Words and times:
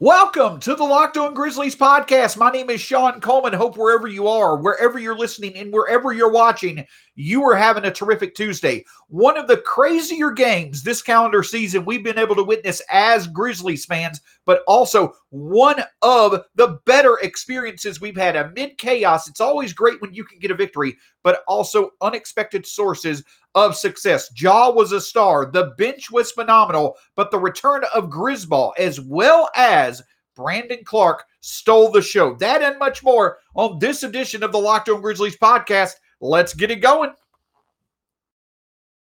Welcome 0.00 0.60
to 0.60 0.76
the 0.76 0.84
Locked 0.84 1.16
On 1.16 1.34
Grizzlies 1.34 1.74
podcast. 1.74 2.36
My 2.36 2.52
name 2.52 2.70
is 2.70 2.80
Shawn 2.80 3.20
Coleman. 3.20 3.52
Hope 3.52 3.76
wherever 3.76 4.06
you 4.06 4.28
are, 4.28 4.56
wherever 4.56 4.96
you're 4.96 5.18
listening, 5.18 5.56
and 5.56 5.72
wherever 5.72 6.12
you're 6.12 6.30
watching, 6.30 6.86
you 7.16 7.42
are 7.42 7.56
having 7.56 7.84
a 7.84 7.90
terrific 7.90 8.36
Tuesday. 8.36 8.84
One 9.08 9.36
of 9.36 9.48
the 9.48 9.56
crazier 9.56 10.30
games 10.30 10.84
this 10.84 11.02
calendar 11.02 11.42
season 11.42 11.84
we've 11.84 12.04
been 12.04 12.16
able 12.16 12.36
to 12.36 12.44
witness 12.44 12.80
as 12.88 13.26
Grizzlies 13.26 13.86
fans, 13.86 14.20
but 14.46 14.62
also 14.68 15.14
one 15.30 15.82
of 16.02 16.44
the 16.54 16.78
better 16.86 17.18
experiences 17.18 18.00
we've 18.00 18.16
had 18.16 18.36
amid 18.36 18.78
chaos. 18.78 19.26
It's 19.26 19.40
always 19.40 19.72
great 19.72 20.00
when 20.00 20.14
you 20.14 20.22
can 20.22 20.38
get 20.38 20.52
a 20.52 20.54
victory, 20.54 20.96
but 21.24 21.42
also 21.48 21.90
unexpected 22.02 22.68
sources 22.68 23.24
of 23.66 23.76
success. 23.76 24.30
Ja 24.40 24.70
was 24.70 24.92
a 24.92 25.00
star. 25.00 25.50
The 25.50 25.72
bench 25.78 26.10
was 26.10 26.32
phenomenal, 26.32 26.96
but 27.14 27.30
the 27.30 27.38
return 27.38 27.82
of 27.94 28.10
Grizzball, 28.10 28.72
as 28.78 29.00
well 29.00 29.48
as 29.54 30.02
Brandon 30.34 30.84
Clarke, 30.84 31.24
stole 31.40 31.90
the 31.90 32.02
show. 32.02 32.34
That 32.36 32.62
and 32.62 32.78
much 32.78 33.02
more 33.02 33.38
on 33.54 33.78
this 33.78 34.02
edition 34.02 34.42
of 34.42 34.52
the 34.52 34.58
Locked 34.58 34.88
On 34.88 35.00
Grizzlies 35.00 35.36
podcast. 35.36 35.94
Let's 36.20 36.54
get 36.54 36.70
it 36.70 36.76
going. 36.76 37.10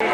You 0.01 0.07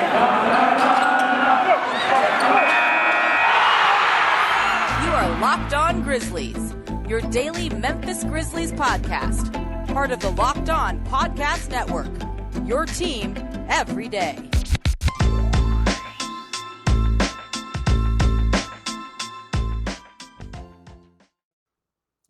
are 5.12 5.40
Locked 5.40 5.74
On 5.74 6.02
Grizzlies, 6.02 6.74
your 7.08 7.20
daily 7.20 7.68
Memphis 7.70 8.24
Grizzlies 8.24 8.72
podcast, 8.72 9.52
part 9.92 10.10
of 10.10 10.20
the 10.20 10.30
Locked 10.30 10.70
On 10.70 11.04
Podcast 11.06 11.70
Network. 11.70 12.10
Your 12.64 12.86
team 12.86 13.34
every 13.68 14.08
day. 14.08 14.38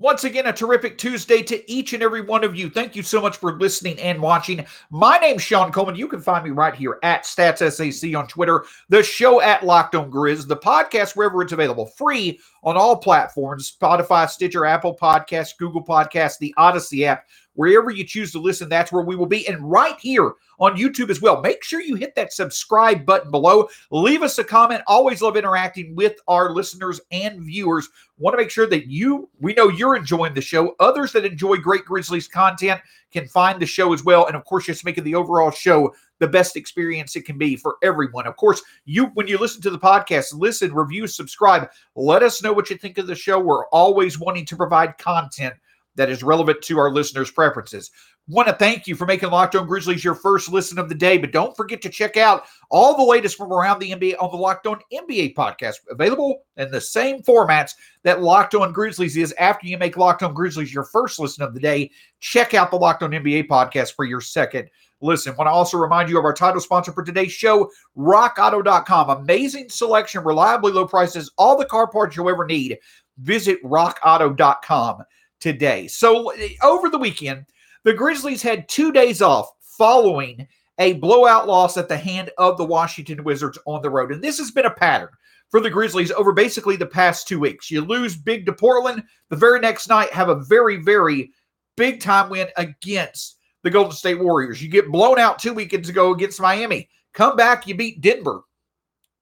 Once 0.03 0.25
again, 0.25 0.47
a 0.48 0.53
terrific 0.53 0.98
Tuesday 0.98 1.42
to 1.42 1.70
each 1.70 1.92
and 1.92 2.03
every 2.03 2.22
one 2.22 2.42
of 2.42 2.56
you. 2.56 2.69
Thank 2.69 2.97
you 2.97 3.05
so 3.05 3.20
much 3.20 3.36
for 3.36 3.56
listening 3.58 4.00
and 4.00 4.20
watching. 4.20 4.66
My 4.91 5.16
name's 5.19 5.42
Shawn 5.42 5.70
Coleman. 5.70 5.94
You 5.94 6.08
can 6.08 6.20
find 6.20 6.42
me 6.42 6.50
right 6.50 6.75
here 6.75 6.98
at 7.05 7.22
StatsSAC 7.22 8.19
on 8.19 8.27
Twitter, 8.27 8.64
the 8.88 9.00
show 9.00 9.41
at 9.41 9.64
Locked 9.64 9.94
On 9.94 10.10
Grizz, 10.10 10.48
the 10.48 10.56
podcast 10.56 11.14
wherever 11.14 11.41
it's 11.41 11.53
available, 11.53 11.86
free 11.86 12.41
on 12.64 12.77
all 12.77 12.97
platforms 12.97 13.72
Spotify, 13.80 14.28
Stitcher, 14.28 14.66
Apple 14.66 14.97
Podcasts, 15.00 15.56
Google 15.56 15.84
Podcasts, 15.84 16.38
the 16.38 16.53
Odyssey 16.56 17.06
app. 17.06 17.27
Wherever 17.55 17.91
you 17.91 18.05
choose 18.05 18.33
to 18.33 18.41
listen, 18.41 18.69
that's 18.69 18.92
where 18.92 19.05
we 19.05 19.17
will 19.17 19.27
be. 19.27 19.47
And 19.47 19.70
right 19.70 19.98
here 20.00 20.34
on 20.62 20.77
YouTube 20.77 21.11
as 21.11 21.20
well. 21.20 21.41
Make 21.42 21.64
sure 21.64 21.81
you 21.81 21.97
hit 21.97 22.14
that 22.14 22.33
subscribe 22.33 23.05
button 23.05 23.33
below. 23.33 23.69
Leave 23.91 24.22
us 24.22 24.39
a 24.39 24.44
comment. 24.44 24.81
Always 24.86 25.20
love 25.20 25.36
interacting 25.36 25.97
with 25.97 26.14
our 26.28 26.53
listeners 26.53 27.00
and 27.11 27.42
viewers. 27.42 27.89
Want 28.17 28.34
to 28.34 28.39
make 28.39 28.50
sure 28.50 28.69
that 28.69 28.86
you, 28.86 29.28
we 29.41 29.55
know 29.55 29.69
you're 29.69 29.97
enjoying 29.97 30.34
the 30.34 30.41
show. 30.41 30.77
Others 30.78 31.12
that 31.12 31.25
enjoy 31.25 31.56
great 31.56 31.84
Grizzlies 31.84 32.28
content 32.28 32.81
can 33.12 33.27
find 33.27 33.61
the 33.61 33.66
show 33.66 33.92
as 33.92 34.05
well. 34.05 34.27
And 34.27 34.37
of 34.37 34.44
course, 34.44 34.66
just 34.66 34.84
making 34.84 35.03
the 35.03 35.16
overall 35.16 35.50
show 35.50 35.92
the 36.20 36.28
best 36.28 36.56
experience 36.56 37.16
it 37.16 37.25
can 37.25 37.39
be 37.39 37.56
for 37.56 37.77
everyone. 37.83 38.28
Of 38.28 38.37
course, 38.37 38.62
you 38.84 39.06
when 39.14 39.27
you 39.27 39.39
listen 39.39 39.61
to 39.62 39.70
the 39.70 39.78
podcast, 39.78 40.33
listen, 40.33 40.72
review, 40.72 41.09
subscribe. 41.09 41.69
Let 41.97 42.22
us 42.22 42.41
know 42.41 42.53
what 42.53 42.70
you 42.70 42.77
think 42.77 42.98
of 42.98 43.09
the 43.09 43.16
show. 43.16 43.41
We're 43.41 43.66
always 43.66 44.20
wanting 44.20 44.47
to 44.47 44.56
provide 44.56 44.97
content 44.98 45.55
that 45.96 46.10
is 46.10 46.22
relevant 46.22 46.62
to 46.62 46.78
our 46.78 46.90
listeners' 46.90 47.30
preferences. 47.30 47.90
Want 48.28 48.46
to 48.46 48.54
thank 48.54 48.86
you 48.86 48.94
for 48.94 49.04
making 49.04 49.30
Locked 49.30 49.56
On 49.56 49.66
Grizzlies 49.66 50.04
your 50.04 50.14
first 50.14 50.48
listen 50.48 50.78
of 50.78 50.88
the 50.88 50.94
day, 50.94 51.18
but 51.18 51.32
don't 51.32 51.56
forget 51.56 51.82
to 51.82 51.88
check 51.88 52.16
out 52.16 52.44
all 52.70 52.96
the 52.96 53.02
latest 53.02 53.36
from 53.36 53.52
around 53.52 53.80
the 53.80 53.90
NBA 53.90 54.14
on 54.20 54.30
the 54.30 54.36
Locked 54.36 54.66
On 54.68 54.78
NBA 54.92 55.34
podcast, 55.34 55.76
available 55.90 56.42
in 56.56 56.70
the 56.70 56.80
same 56.80 57.20
formats 57.22 57.72
that 58.04 58.22
Locked 58.22 58.54
On 58.54 58.72
Grizzlies 58.72 59.16
is. 59.16 59.34
After 59.38 59.66
you 59.66 59.76
make 59.76 59.96
Locked 59.96 60.22
On 60.22 60.32
Grizzlies 60.32 60.72
your 60.72 60.84
first 60.84 61.18
listen 61.18 61.42
of 61.42 61.52
the 61.52 61.60
day, 61.60 61.90
check 62.20 62.54
out 62.54 62.70
the 62.70 62.76
Locked 62.76 63.02
On 63.02 63.10
NBA 63.10 63.48
podcast 63.48 63.94
for 63.97 64.04
your 64.04 64.20
second 64.20 64.70
listen. 65.00 65.34
Want 65.36 65.48
to 65.48 65.52
also 65.52 65.76
remind 65.76 66.08
you 66.08 66.16
of 66.16 66.25
our 66.25 66.32
title 66.32 66.60
sponsor 66.60 66.92
for 66.92 67.02
today's 67.02 67.32
show, 67.32 67.69
RockAuto.com. 67.98 69.10
Amazing 69.10 69.69
selection, 69.69 70.22
reliably 70.22 70.72
low 70.72 70.86
prices, 70.86 71.31
all 71.36 71.58
the 71.58 71.64
car 71.64 71.88
parts 71.88 72.16
you'll 72.16 72.31
ever 72.31 72.47
need. 72.47 72.78
Visit 73.19 73.62
RockAuto.com 73.64 75.02
today. 75.42 75.88
So 75.88 76.32
over 76.62 76.88
the 76.88 76.98
weekend, 76.98 77.47
the 77.84 77.92
Grizzlies 77.92 78.42
had 78.42 78.69
two 78.69 78.92
days 78.92 79.20
off 79.20 79.50
following 79.76 80.47
a 80.78 80.94
blowout 80.94 81.47
loss 81.47 81.76
at 81.76 81.88
the 81.88 81.97
hand 81.97 82.30
of 82.38 82.56
the 82.56 82.64
Washington 82.64 83.25
Wizards 83.25 83.58
on 83.66 83.82
the 83.82 83.91
road. 83.91 84.12
And 84.12 84.22
this 84.22 84.38
has 84.38 84.52
been 84.52 84.66
a 84.66 84.70
pattern 84.70 85.10
for 85.50 85.60
the 85.60 85.69
Grizzlies 85.69 86.12
over 86.12 86.32
basically 86.32 86.76
the 86.76 86.86
past 86.86 87.26
two 87.26 87.41
weeks. 87.41 87.70
You 87.70 87.82
lose 87.82 88.16
big 88.16 88.47
to 88.47 88.52
Portland, 88.52 89.02
the 89.28 89.36
very 89.36 89.58
next 89.58 89.88
night 89.88 90.10
have 90.12 90.28
a 90.28 90.42
very, 90.44 90.76
very 90.76 91.32
big 91.76 92.00
time 92.00 92.31
win 92.31 92.48
against 92.56 93.38
the 93.64 93.70
Golden 93.70 93.92
State 93.92 94.20
Warriors. 94.20 94.62
You 94.62 94.69
get 94.69 94.91
blown 94.92 95.19
out 95.19 95.38
two 95.38 95.52
weekends 95.52 95.88
ago 95.88 96.12
against 96.12 96.41
Miami. 96.41 96.88
Come 97.12 97.36
back, 97.36 97.66
you 97.66 97.75
beat 97.75 98.00
Denver 98.00 98.42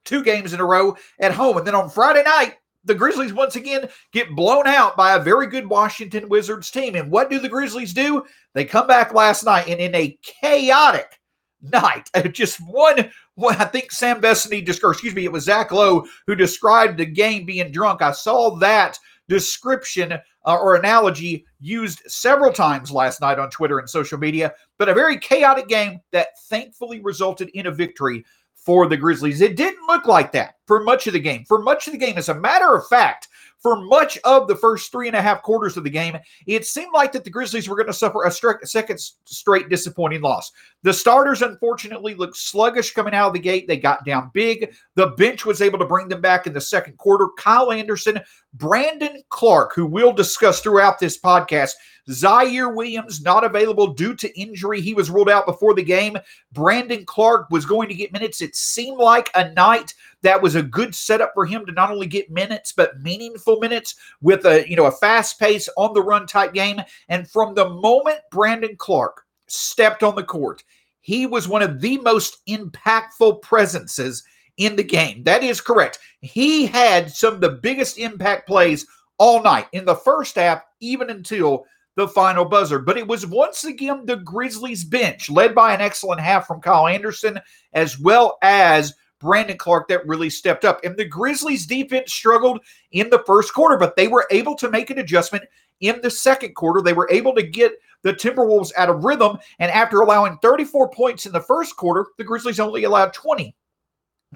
two 0.05 0.23
games 0.23 0.53
in 0.53 0.61
a 0.61 0.65
row 0.65 0.97
at 1.19 1.33
home. 1.33 1.57
And 1.57 1.67
then 1.67 1.75
on 1.75 1.91
Friday 1.91 2.23
night, 2.23 2.57
the 2.85 2.95
Grizzlies 2.95 3.33
once 3.33 3.57
again 3.57 3.89
get 4.13 4.35
blown 4.35 4.67
out 4.67 4.97
by 4.97 5.15
a 5.15 5.23
very 5.23 5.47
good 5.47 5.67
Washington 5.67 6.29
Wizards 6.29 6.71
team. 6.71 6.95
And 6.95 7.11
what 7.11 7.31
do 7.31 7.39
the 7.39 7.49
Grizzlies 7.49 7.93
do? 7.93 8.25
They 8.55 8.65
come 8.65 8.87
back 8.87 9.13
last 9.15 9.45
night 9.45 9.69
and 9.69 9.81
in 9.81 9.95
a 9.95 10.19
chaotic 10.23 11.21
night, 11.63 12.09
just 12.33 12.59
one, 12.59 13.11
one 13.35 13.57
I 13.57 13.65
think 13.65 13.93
Sam 13.93 14.21
Vecenie, 14.21 14.67
excuse 14.67 15.15
me, 15.15 15.25
it 15.25 15.33
was 15.33 15.45
Zach 15.45 15.73
Lowe 15.73 16.07
who 16.27 16.35
described 16.35 16.99
the 16.99 17.07
game 17.07 17.45
being 17.45 17.71
drunk. 17.71 18.03
I 18.03 18.13
saw 18.13 18.57
that 18.59 18.99
description 19.29 20.13
uh, 20.13 20.57
or 20.57 20.75
analogy 20.75 21.47
used 21.61 22.03
several 22.07 22.53
times 22.53 22.91
last 22.91 23.21
night 23.21 23.39
on 23.39 23.51
Twitter 23.51 23.79
and 23.79 23.89
social 23.89 24.19
media, 24.19 24.53
but 24.79 24.89
a 24.89 24.95
very 24.95 25.19
chaotic 25.19 25.69
game 25.69 26.01
that 26.13 26.29
thankfully 26.49 27.01
resulted 27.01 27.49
in 27.51 27.67
a 27.67 27.71
victory 27.71 28.25
for 28.55 28.89
the 28.89 28.97
Grizzlies. 28.97 29.41
It 29.41 29.57
didn't 29.57 29.87
look 29.87 30.07
like 30.07 30.33
that 30.33 30.55
for 30.71 30.85
much 30.85 31.09
of 31.09 31.15
the 31.15 31.19
game. 31.19 31.45
For 31.49 31.61
much 31.61 31.89
of 31.89 31.93
the 31.93 31.99
game, 31.99 32.17
as 32.17 32.29
a 32.29 32.35
matter 32.35 32.77
of 32.77 32.87
fact, 32.87 33.27
for 33.59 33.83
much 33.83 34.17
of 34.19 34.47
the 34.47 34.55
first 34.55 34.93
three 34.93 35.09
and 35.09 35.17
a 35.17 35.21
half 35.21 35.43
quarters 35.43 35.77
of 35.77 35.83
the 35.83 35.91
game, 35.91 36.17
it 36.47 36.65
seemed 36.65 36.93
like 36.95 37.11
that 37.11 37.25
the 37.25 37.31
Grizzlies 37.31 37.69
were 37.69 37.75
going 37.75 37.89
to 37.89 37.93
suffer 37.93 38.23
a 38.23 38.31
second 38.31 39.01
straight 39.25 39.69
disappointing 39.69 40.21
loss. 40.21 40.53
The 40.85 40.95
starters, 40.95 41.43
unfortunately, 41.43 42.15
looked 42.15 42.37
sluggish 42.37 42.95
coming 42.95 43.15
out 43.15 43.27
of 43.27 43.33
the 43.33 43.41
gate. 43.41 43.67
They 43.67 43.79
got 43.79 44.05
down 44.05 44.31
big. 44.33 44.73
The 44.95 45.09
bench 45.09 45.45
was 45.45 45.61
able 45.61 45.81
to 45.81 45.87
bring 45.87 46.07
them 46.07 46.21
back 46.21 46.47
in 46.47 46.53
the 46.53 46.61
second 46.61 46.97
quarter. 46.99 47.27
Kyle 47.37 47.73
Anderson, 47.73 48.21
Brandon 48.55 49.25
Clarke, 49.29 49.75
who 49.75 49.87
we'll 49.87 50.13
discuss 50.13 50.61
throughout 50.61 51.01
this 51.01 51.19
podcast, 51.19 51.73
Ziaire 52.09 52.75
Williams 52.75 53.23
not 53.23 53.45
available 53.45 53.89
due 53.89 54.15
to 54.17 54.41
injury. 54.41 54.81
He 54.81 54.95
was 54.95 55.11
ruled 55.11 55.29
out 55.29 55.47
before 55.47 55.75
the 55.75 55.83
game. 55.83 56.17
Brandon 56.53 57.05
Clarke 57.05 57.51
was 57.51 57.67
going 57.67 57.89
to 57.89 57.95
get 57.95 58.13
minutes. 58.13 58.41
It 58.41 58.57
seemed 58.57 58.99
like 58.99 59.31
a 59.35 59.53
night 59.53 59.95
that 60.23 60.43
was 60.43 60.55
a 60.55 60.63
good 60.63 60.95
setup 60.95 61.33
for 61.35 61.47
him 61.47 61.65
to 61.67 61.73
not 61.73 61.91
only 61.91 62.07
get 62.07 62.31
minutes 62.31 62.73
but 62.73 63.01
meaningful 63.01 63.59
minutes 63.61 63.95
with 64.21 64.45
a 64.45 64.69
you 64.69 64.77
know 64.77 64.87
a 64.87 64.93
fast 64.93 65.39
pace 65.39 65.69
on 65.77 65.95
the 65.95 66.03
run 66.03 66.27
type 66.27 66.53
game. 66.53 66.81
And 67.09 67.29
from 67.29 67.55
the 67.55 67.69
moment 67.69 68.21
Brandon 68.31 68.77
Clarke 68.77 69.25
stepped 69.47 70.03
on 70.03 70.15
the 70.15 70.23
court, 70.23 70.63
he 71.01 71.27
was 71.27 71.49
one 71.49 71.63
of 71.63 71.81
the 71.81 71.99
most 71.99 72.45
impactful 72.47 73.43
presences 73.43 74.23
in 74.57 74.77
the 74.77 74.85
game. 74.85 75.23
That 75.25 75.43
is 75.43 75.61
correct. 75.61 75.99
He 76.21 76.67
had 76.67 77.11
some 77.11 77.35
of 77.35 77.41
the 77.41 77.59
biggest 77.63 77.99
impact 77.99 78.47
plays 78.47 78.87
all 79.19 79.43
night 79.43 79.67
in 79.73 79.85
the 79.85 79.95
first 79.95 80.37
half, 80.37 80.63
even 80.81 81.11
until 81.11 81.65
the 81.97 82.09
final 82.09 82.45
buzzer. 82.45 82.79
But 82.79 82.99
it 82.99 83.07
was 83.07 83.27
once 83.27 83.65
again 83.65 84.07
the 84.07 84.17
Grizzlies 84.17 84.85
bench, 84.85 85.31
led 85.31 85.55
by 85.55 85.75
an 85.75 85.81
excellent 85.81 86.21
half 86.21 86.47
from 86.47 86.61
Kyle 86.61 86.87
Anderson, 86.87 87.41
as 87.73 87.99
well 87.99 88.39
as 88.43 88.95
Brandon 89.21 89.57
Clarke 89.57 89.89
that 89.89 90.07
really 90.07 90.31
stepped 90.31 90.65
up. 90.65 90.83
And 90.83 90.97
the 90.97 91.05
Grizzlies 91.05 91.67
defense 91.67 92.13
struggled 92.13 92.61
in 92.93 93.11
the 93.11 93.23
first 93.27 93.53
quarter, 93.55 93.77
but 93.77 93.95
they 93.95 94.09
were 94.09 94.27
able 94.31 94.57
to 94.57 94.71
make 94.71 94.91
an 94.91 94.99
adjustment 94.99 95.45
in 95.81 96.01
the 96.03 96.11
second 96.11 96.55
quarter. 96.55 96.81
They 96.81 96.93
were 96.93 97.09
able 97.11 97.35
to 97.35 97.43
get 97.43 97.73
the 98.03 98.15
Timberwolves 98.15 98.73
out 98.77 98.91
of 98.91 99.05
rhythm. 99.05 99.39
And 99.59 99.71
after 99.71 100.01
allowing 100.01 100.39
34 100.39 100.91
points 100.91 101.27
in 101.27 101.33
the 101.33 101.41
first 101.41 101.77
quarter, 101.77 102.07
the 102.19 102.25
Grizzlies 102.25 102.61
only 102.61 102.85
allowed 102.85 103.13
20 103.13 103.55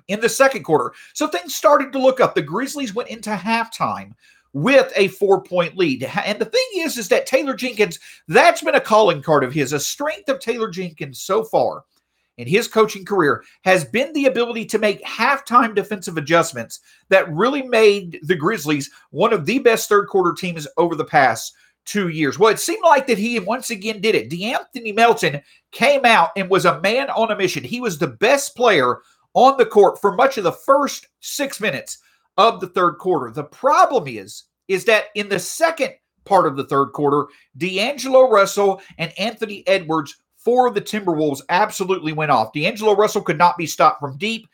in 0.08 0.20
the 0.20 0.28
second 0.28 0.64
quarter. 0.64 0.92
So 1.14 1.28
things 1.28 1.54
started 1.54 1.92
to 1.92 1.98
look 1.98 2.20
up. 2.20 2.34
The 2.34 2.42
Grizzlies 2.42 2.94
went 2.94 3.08
into 3.08 3.30
halftime 3.30 4.12
with 4.52 4.92
a 4.96 5.08
four 5.08 5.42
point 5.42 5.76
lead. 5.76 6.04
And 6.24 6.38
the 6.38 6.44
thing 6.44 6.66
is, 6.76 6.96
is 6.98 7.08
that 7.08 7.26
Taylor 7.26 7.54
Jenkins, 7.54 7.98
that's 8.28 8.62
been 8.62 8.74
a 8.74 8.80
calling 8.80 9.22
card 9.22 9.44
of 9.44 9.52
his. 9.52 9.72
A 9.72 9.80
strength 9.80 10.28
of 10.28 10.40
Taylor 10.40 10.70
Jenkins 10.70 11.20
so 11.20 11.42
far 11.42 11.84
in 12.38 12.46
his 12.46 12.68
coaching 12.68 13.04
career 13.04 13.44
has 13.64 13.84
been 13.84 14.12
the 14.12 14.26
ability 14.26 14.64
to 14.66 14.78
make 14.78 15.04
halftime 15.04 15.74
defensive 15.74 16.16
adjustments 16.16 16.80
that 17.08 17.32
really 17.32 17.62
made 17.62 18.18
the 18.22 18.34
Grizzlies 18.34 18.90
one 19.10 19.32
of 19.32 19.46
the 19.46 19.58
best 19.60 19.88
third 19.88 20.08
quarter 20.08 20.32
teams 20.32 20.66
over 20.76 20.94
the 20.94 21.04
past 21.04 21.54
two 21.84 22.08
years. 22.08 22.38
Well, 22.38 22.50
it 22.50 22.60
seemed 22.60 22.82
like 22.82 23.06
that 23.06 23.18
he 23.18 23.38
once 23.40 23.70
again 23.70 24.00
did 24.00 24.14
it. 24.14 24.30
De'Anthony 24.30 24.94
Melton 24.94 25.40
came 25.70 26.04
out 26.04 26.30
and 26.36 26.48
was 26.48 26.64
a 26.64 26.80
man 26.80 27.10
on 27.10 27.30
a 27.30 27.36
mission. 27.36 27.62
He 27.62 27.80
was 27.80 27.98
the 27.98 28.08
best 28.08 28.56
player 28.56 29.00
on 29.34 29.56
the 29.58 29.66
court 29.66 30.00
for 30.00 30.14
much 30.14 30.38
of 30.38 30.44
the 30.44 30.52
first 30.52 31.08
six 31.20 31.60
minutes 31.60 31.98
of 32.36 32.60
the 32.60 32.68
third 32.68 32.94
quarter. 32.98 33.30
The 33.30 33.44
problem 33.44 34.08
is, 34.08 34.44
is 34.68 34.84
that 34.86 35.06
in 35.14 35.28
the 35.28 35.38
second 35.38 35.92
part 36.24 36.46
of 36.46 36.56
the 36.56 36.64
third 36.64 36.86
quarter, 36.92 37.26
D'Angelo 37.56 38.30
Russell 38.30 38.80
and 38.98 39.12
Anthony 39.18 39.62
Edwards 39.66 40.16
for 40.44 40.70
the 40.70 40.80
Timberwolves 40.80 41.40
absolutely 41.48 42.12
went 42.12 42.30
off. 42.30 42.52
D'Angelo 42.52 42.94
Russell 42.94 43.22
could 43.22 43.38
not 43.38 43.56
be 43.56 43.66
stopped 43.66 44.00
from 44.00 44.18
deep. 44.18 44.46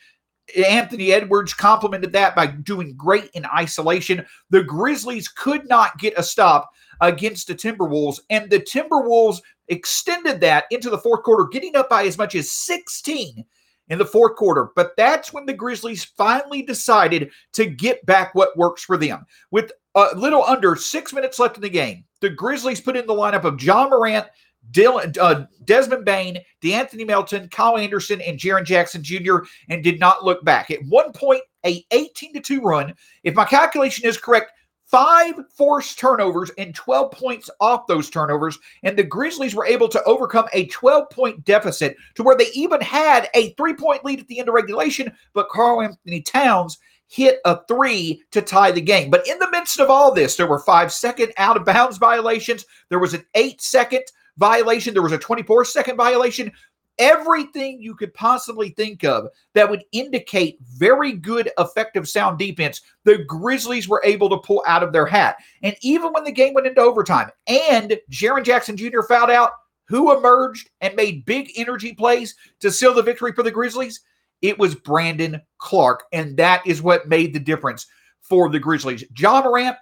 Anthony 0.67 1.13
Edwards 1.13 1.55
complemented 1.55 2.13
that 2.13 2.35
by 2.35 2.47
doing 2.47 2.95
great 2.97 3.31
in 3.35 3.45
isolation. 3.47 4.25
The 4.51 4.63
Grizzlies 4.63 5.29
could 5.29 5.69
not 5.69 5.99
get 5.99 6.15
a 6.17 6.23
stop 6.23 6.71
against 7.01 7.47
the 7.47 7.55
Timberwolves, 7.55 8.21
and 8.31 8.51
the 8.51 8.61
Timberwolves 8.61 9.41
extended 9.69 10.41
that 10.41 10.65
into 10.71 10.91
the 10.91 10.99
fourth 10.99 11.23
quarter, 11.23 11.47
getting 11.47 11.77
up 11.77 11.89
by 11.89 12.05
as 12.05 12.19
much 12.19 12.35
as 12.35 12.51
16 12.51 13.45
in 13.89 13.99
the 13.99 14.05
fourth 14.05 14.37
quarter. 14.37 14.71
But 14.75 14.97
that's 14.97 15.33
when 15.33 15.47
the 15.47 15.53
Grizzlies 15.53 16.05
finally 16.05 16.63
decided 16.63 17.31
to 17.55 17.67
get 17.67 18.05
back 18.07 18.35
what 18.35 18.57
works 18.57 18.85
for 18.85 18.97
them. 18.97 19.25
With 19.51 19.73
a 19.95 20.09
little 20.17 20.45
under 20.45 20.77
six 20.77 21.13
minutes 21.13 21.39
left 21.39 21.57
in 21.57 21.63
the 21.63 21.69
game, 21.69 22.05
the 22.21 22.31
Grizzlies 22.31 22.81
put 22.81 22.97
in 22.97 23.07
the 23.07 23.15
lineup 23.15 23.45
of 23.45 23.63
Ja 23.63 23.89
Morant, 23.89 24.27
Dylan, 24.71 25.17
uh, 25.19 25.47
Desmond 25.65 26.05
Bane, 26.05 26.39
De'Anthony 26.63 27.07
Melton, 27.07 27.49
Kyle 27.49 27.77
Anderson, 27.77 28.21
and 28.21 28.39
Jaren 28.39 28.65
Jackson 28.65 29.03
Jr., 29.03 29.39
and 29.69 29.83
did 29.83 29.99
not 29.99 30.25
look 30.25 30.45
back. 30.45 30.71
At 30.71 30.85
one 30.85 31.13
point, 31.13 31.43
a 31.65 31.85
18 31.91 32.35
to 32.35 32.41
2 32.41 32.61
run. 32.61 32.95
If 33.25 33.35
my 33.35 33.45
calculation 33.45 34.07
is 34.07 34.17
correct, 34.17 34.53
five 34.91 35.35
forced 35.57 35.99
turnovers 35.99 36.51
and 36.59 36.75
12 36.75 37.13
points 37.13 37.49
off 37.61 37.87
those 37.87 38.11
turnovers. 38.11 38.59
And 38.83 38.97
the 38.97 39.05
Grizzlies 39.05 39.55
were 39.55 39.67
able 39.67 39.89
to 39.89 40.03
overcome 40.05 40.47
a 40.53 40.67
12 40.67 41.11
point 41.11 41.45
deficit 41.45 41.97
to 42.17 42.23
where 42.23 42.37
they 42.37 42.49
even 42.55 42.81
had 42.81 43.29
a 43.35 43.53
three 43.55 43.75
point 43.75 44.05
lead 44.05 44.21
at 44.21 44.27
the 44.29 44.41
end 44.41 44.49
of 44.49 44.55
regulation. 44.55 45.13
But 45.33 45.49
Karl-Anthony 45.49 46.23
Towns 46.23 46.79
hit 47.07 47.41
a 47.45 47.61
three 47.67 48.23
to 48.31 48.41
tie 48.41 48.71
the 48.71 48.81
game. 48.81 49.11
But 49.11 49.27
in 49.27 49.39
the 49.39 49.51
midst 49.51 49.81
of 49.81 49.91
all 49.91 50.13
this, 50.15 50.37
there 50.37 50.47
were 50.47 50.61
five 50.61 50.93
second 50.93 51.33
out 51.37 51.57
of 51.57 51.65
bounds 51.65 51.99
violations. 51.99 52.65
There 52.89 53.01
was 53.01 53.15
an 53.15 53.25
eight 53.35 53.61
second 53.61 54.05
violation. 54.39 54.95
There 54.95 55.03
was 55.03 55.13
a 55.13 55.19
24 55.19 55.65
second 55.65 55.97
violation. 55.97 56.53
Everything 56.99 57.81
you 57.81 57.95
could 57.95 58.13
possibly 58.13 58.71
think 58.71 59.05
of 59.05 59.29
that 59.55 59.71
would 59.71 59.85
indicate 59.93 60.59
very 60.61 61.13
good, 61.13 61.51
effective, 61.59 62.07
sound 62.07 62.39
defense, 62.39 62.83
the 63.05 63.25
Grizzlies 63.25 63.89
were 63.89 64.03
able 64.05 64.29
to 64.29 64.37
pull 64.39 64.63
out 64.67 64.83
of 64.83 64.93
their 64.93 65.07
hat. 65.07 65.37
And 65.63 65.75
even 65.81 66.13
when 66.13 66.25
the 66.25 66.33
game 66.33 66.53
went 66.53 66.67
into 66.67 66.83
overtime 66.83 67.31
and 67.47 67.99
Jaren 68.11 68.45
Jackson 68.45 68.77
Jr. 68.77 69.01
fouled 69.09 69.31
out, 69.31 69.53
who 69.89 70.17
emerged 70.17 70.71
and 70.81 70.95
made 70.95 71.25
big 71.25 71.51
energy 71.57 71.95
plays 71.95 72.37
to 72.61 72.71
seal 72.71 72.95
the 72.95 73.03
victory 73.03 73.33
for 73.33 73.43
the 73.43 73.51
Grizzlies? 73.51 74.01
It 74.43 74.59
was 74.59 74.75
Brandon 74.75 75.41
Clarke. 75.59 76.05
And 76.13 76.37
that 76.37 76.67
is 76.67 76.81
what 76.81 77.09
made 77.09 77.33
the 77.33 77.41
difference 77.41 77.87
for 78.21 78.49
the 78.49 78.61
Grizzlies. 78.61 79.05
Ja 79.19 79.43
Morant, 79.43 79.77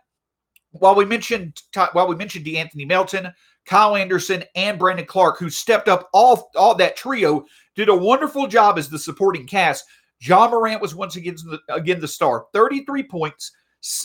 while 0.71 0.95
we 0.95 1.05
mentioned 1.05 1.61
while 1.93 2.09
we 2.09 2.17
mentioned 2.17 2.47
De'Anthony 2.47 2.87
Melton, 2.87 3.33
Kyle 3.69 3.97
Anderson, 3.97 4.43
and 4.57 4.79
Brandon 4.79 5.05
Clarke, 5.05 5.39
who 5.39 5.51
stepped 5.51 5.89
up 5.89 6.09
all, 6.15 6.51
all 6.57 6.75
that 6.77 6.97
trio, 6.97 7.45
did 7.77 7.91
a 7.91 7.95
wonderful 7.95 8.47
job 8.47 8.79
as 8.79 8.89
the 8.89 8.99
supporting 8.99 9.47
cast. 9.47 9.85
Ja 10.21 10.49
Morant 10.49 10.81
was 10.81 10.95
once 10.95 11.17
again 11.17 11.37
the, 11.45 11.61
again 11.69 12.01
the 12.01 12.09
star. 12.09 12.47
33 12.55 13.03
points, 13.03 13.53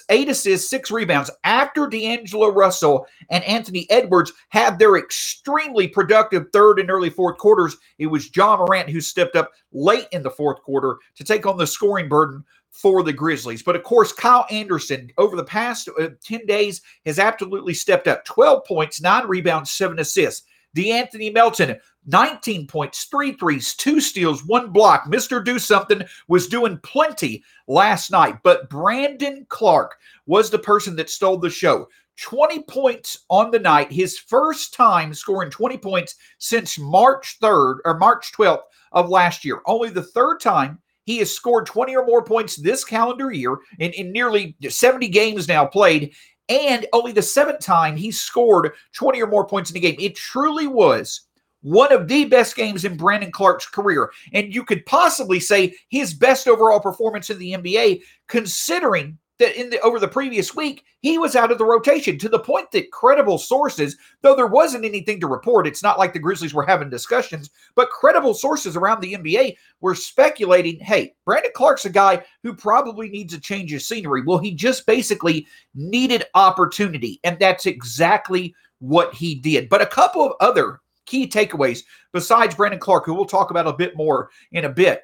eight 0.09 0.27
assists, 0.27 0.69
six 0.69 0.91
rebounds. 0.91 1.31
After 1.45 1.87
D'Angelo 1.87 2.49
Russell 2.49 3.07
and 3.29 3.41
Anthony 3.45 3.89
Edwards 3.89 4.33
had 4.49 4.77
their 4.77 4.97
extremely 4.97 5.87
productive 5.87 6.47
third 6.51 6.77
and 6.77 6.91
early 6.91 7.09
fourth 7.09 7.37
quarters, 7.37 7.77
it 7.99 8.07
was 8.07 8.35
Ja 8.35 8.57
Morant 8.57 8.89
who 8.89 8.99
stepped 8.99 9.37
up 9.37 9.49
late 9.71 10.07
in 10.11 10.23
the 10.23 10.29
fourth 10.29 10.61
quarter 10.61 10.97
to 11.15 11.23
take 11.23 11.45
on 11.45 11.55
the 11.55 11.65
scoring 11.65 12.09
burden 12.09 12.43
for 12.73 13.03
the 13.03 13.13
Grizzlies. 13.13 13.63
But 13.63 13.75
of 13.75 13.83
course, 13.83 14.11
Kyle 14.11 14.45
Anderson 14.49 15.09
over 15.17 15.37
the 15.37 15.43
past 15.43 15.87
uh, 15.99 16.09
10 16.23 16.45
days 16.45 16.81
has 17.05 17.19
absolutely 17.19 17.73
stepped 17.73 18.07
up 18.07 18.25
12 18.25 18.65
points, 18.65 19.01
nine 19.01 19.27
rebounds, 19.27 19.71
seven 19.71 19.99
assists. 19.99 20.45
De'Anthony 20.75 21.31
Melton, 21.31 21.77
19 22.07 22.65
points, 22.65 23.03
three 23.03 23.33
threes, 23.33 23.75
two 23.75 24.01
steals, 24.01 24.43
one 24.43 24.71
block. 24.71 25.05
Mr. 25.05 25.45
Do 25.45 25.59
Something 25.59 26.01
was 26.27 26.47
doing 26.47 26.79
plenty 26.79 27.43
last 27.67 28.09
night, 28.09 28.39
but 28.43 28.69
Brandon 28.71 29.45
Clarke 29.49 29.95
was 30.25 30.49
the 30.49 30.57
person 30.57 30.95
that 30.95 31.11
stole 31.11 31.37
the 31.37 31.51
show. 31.51 31.87
20 32.17 32.63
points 32.63 33.19
on 33.29 33.51
the 33.51 33.59
night, 33.59 33.91
his 33.91 34.17
first 34.17 34.73
time 34.73 35.13
scoring 35.13 35.51
20 35.51 35.77
points 35.77 36.15
since 36.39 36.79
March 36.79 37.37
3rd 37.39 37.77
or 37.85 37.97
March 37.99 38.31
12th 38.33 38.63
of 38.93 39.09
last 39.09 39.45
year. 39.45 39.61
Only 39.67 39.89
the 39.89 40.03
third 40.03 40.39
time 40.39 40.79
he 41.05 41.17
has 41.17 41.31
scored 41.31 41.65
20 41.65 41.95
or 41.95 42.05
more 42.05 42.23
points 42.23 42.55
this 42.55 42.83
calendar 42.83 43.31
year 43.31 43.57
in, 43.79 43.91
in 43.91 44.11
nearly 44.11 44.55
70 44.67 45.07
games 45.09 45.47
now 45.47 45.65
played, 45.65 46.13
and 46.49 46.85
only 46.93 47.11
the 47.11 47.21
seventh 47.21 47.59
time 47.59 47.95
he 47.95 48.11
scored 48.11 48.73
20 48.93 49.21
or 49.21 49.27
more 49.27 49.45
points 49.45 49.71
in 49.71 49.77
a 49.77 49.79
game. 49.79 49.95
It 49.99 50.15
truly 50.15 50.67
was 50.67 51.21
one 51.61 51.93
of 51.93 52.07
the 52.07 52.25
best 52.25 52.55
games 52.55 52.85
in 52.85 52.97
Brandon 52.97 53.31
Clarke's 53.31 53.65
career. 53.65 54.11
And 54.33 54.53
you 54.53 54.63
could 54.63 54.85
possibly 54.85 55.39
say 55.39 55.73
his 55.89 56.13
best 56.13 56.47
overall 56.47 56.79
performance 56.79 57.29
in 57.29 57.39
the 57.39 57.53
NBA, 57.53 58.01
considering 58.27 59.17
that 59.43 59.59
in 59.59 59.69
the 59.69 59.79
over 59.81 59.99
the 59.99 60.07
previous 60.07 60.55
week 60.55 60.85
he 61.01 61.17
was 61.17 61.35
out 61.35 61.51
of 61.51 61.57
the 61.57 61.65
rotation 61.65 62.17
to 62.17 62.29
the 62.29 62.39
point 62.39 62.71
that 62.71 62.91
credible 62.91 63.37
sources 63.37 63.97
though 64.21 64.35
there 64.35 64.47
wasn't 64.47 64.85
anything 64.85 65.19
to 65.19 65.27
report 65.27 65.67
it's 65.67 65.83
not 65.83 65.99
like 65.99 66.13
the 66.13 66.19
grizzlies 66.19 66.53
were 66.53 66.65
having 66.65 66.89
discussions 66.89 67.49
but 67.75 67.89
credible 67.89 68.33
sources 68.33 68.77
around 68.77 69.01
the 69.01 69.13
nba 69.13 69.55
were 69.81 69.95
speculating 69.95 70.79
hey 70.79 71.13
brandon 71.25 71.51
Clarke's 71.53 71.85
a 71.85 71.89
guy 71.89 72.23
who 72.41 72.53
probably 72.53 73.09
needs 73.09 73.33
a 73.33 73.39
change 73.39 73.73
of 73.73 73.81
scenery 73.81 74.23
well 74.23 74.37
he 74.37 74.53
just 74.53 74.85
basically 74.85 75.45
needed 75.75 76.25
opportunity 76.35 77.19
and 77.25 77.37
that's 77.37 77.65
exactly 77.65 78.55
what 78.79 79.13
he 79.13 79.35
did 79.35 79.67
but 79.67 79.81
a 79.81 79.85
couple 79.85 80.25
of 80.25 80.33
other 80.39 80.79
key 81.05 81.27
takeaways 81.27 81.83
besides 82.13 82.55
brandon 82.55 82.79
Clarke, 82.79 83.05
who 83.05 83.13
we'll 83.13 83.25
talk 83.25 83.51
about 83.51 83.67
a 83.67 83.73
bit 83.73 83.97
more 83.97 84.29
in 84.53 84.63
a 84.63 84.69
bit 84.69 85.03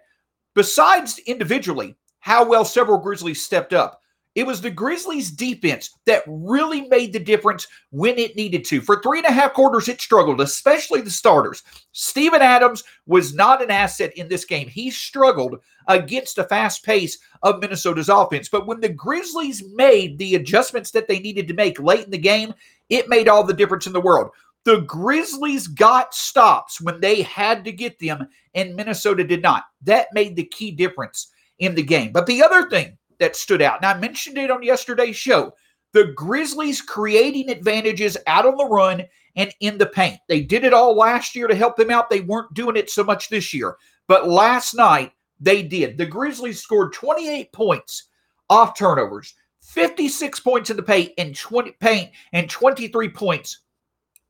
besides 0.56 1.20
individually 1.20 1.96
how 2.20 2.46
well 2.46 2.66
several 2.66 2.98
Grizzlies 2.98 3.42
stepped 3.42 3.74
up. 3.74 3.99
It 4.40 4.48
was 4.48 4.62
the 4.62 4.72
Grizzlies' 4.72 5.32
defense 5.32 5.98
that 6.06 6.24
really 6.26 6.88
made 6.88 7.12
the 7.12 7.20
difference 7.20 7.68
when 7.90 8.18
it 8.18 8.38
needed 8.38 8.64
to. 8.68 8.80
For 8.80 9.02
three 9.02 9.18
and 9.18 9.28
a 9.28 9.34
half 9.34 9.54
quarters, 9.54 9.90
it 9.90 10.00
struggled, 10.00 10.40
especially 10.40 11.02
the 11.02 11.12
starters. 11.12 11.62
Steven 11.92 12.42
Adams 12.42 12.86
was 13.06 13.34
not 13.34 13.62
an 13.62 13.70
asset 13.70 14.14
in 14.16 14.30
this 14.30 14.46
game. 14.46 14.70
He 14.70 14.92
struggled 14.92 15.58
against 15.90 16.38
the 16.38 16.46
fast 16.46 16.86
pace 16.86 17.18
of 17.44 17.60
Minnesota's 17.60 18.08
offense. 18.08 18.48
But 18.48 18.66
when 18.66 18.80
the 18.80 18.88
Grizzlies 18.88 19.62
made 19.74 20.18
the 20.18 20.36
adjustments 20.36 20.92
that 20.92 21.10
they 21.10 21.20
needed 21.20 21.50
to 21.50 21.54
make 21.54 21.78
late 21.78 22.06
in 22.06 22.12
the 22.12 22.18
game, 22.18 22.54
it 22.88 23.10
made 23.10 23.28
all 23.28 23.44
the 23.44 23.54
difference 23.54 23.88
in 23.88 23.94
the 23.94 24.00
world. 24.00 24.30
The 24.64 24.80
Grizzlies 24.84 25.68
got 25.68 26.14
stops 26.14 26.80
when 26.80 27.02
they 27.02 27.24
had 27.24 27.66
to 27.66 27.74
get 27.74 28.00
them, 28.00 28.30
and 28.56 28.74
Minnesota 28.74 29.26
did 29.26 29.42
not. 29.42 29.66
That 29.82 30.08
made 30.14 30.38
the 30.38 30.46
key 30.46 30.72
difference 30.72 31.28
in 31.58 31.76
the 31.76 31.84
game. 31.84 32.14
But 32.14 32.26
the 32.26 32.42
other 32.42 32.70
thing 32.70 32.98
that 33.20 33.36
stood 33.36 33.62
out. 33.62 33.78
And 33.78 33.86
I 33.86 34.00
mentioned 34.00 34.38
it 34.38 34.52
on 34.52 34.64
yesterday's 34.64 35.16
show. 35.16 35.54
The 35.94 36.14
Grizzlies 36.16 36.82
creating 36.82 37.50
advantages 37.50 38.18
out 38.28 38.46
on 38.46 38.58
the 38.58 38.66
run 38.66 39.04
and 39.36 39.54
in 39.60 39.78
the 39.78 39.86
paint. 39.86 40.20
They 40.28 40.42
did 40.42 40.64
it 40.64 40.74
all 40.74 40.96
last 40.96 41.36
year 41.36 41.48
to 41.48 41.56
help 41.56 41.76
them 41.76 41.90
out. 41.90 42.10
They 42.10 42.22
weren't 42.22 42.54
doing 42.54 42.76
it 42.76 42.90
so 42.90 43.04
much 43.04 43.30
this 43.30 43.54
year. 43.54 43.76
But 44.08 44.28
last 44.28 44.74
night, 44.74 45.14
they 45.40 45.64
did. 45.64 45.98
The 45.98 46.06
Grizzlies 46.06 46.62
scored 46.62 46.94
28 46.94 47.52
points 47.54 48.10
off 48.50 48.78
turnovers, 48.78 49.34
56 49.62 50.40
points 50.40 50.70
in 50.70 50.78
the 50.78 50.84
paint 50.84 51.12
and 51.18 51.36
20 51.36 51.72
paint 51.80 52.12
and 52.34 52.50
23 52.50 53.10
points 53.10 53.60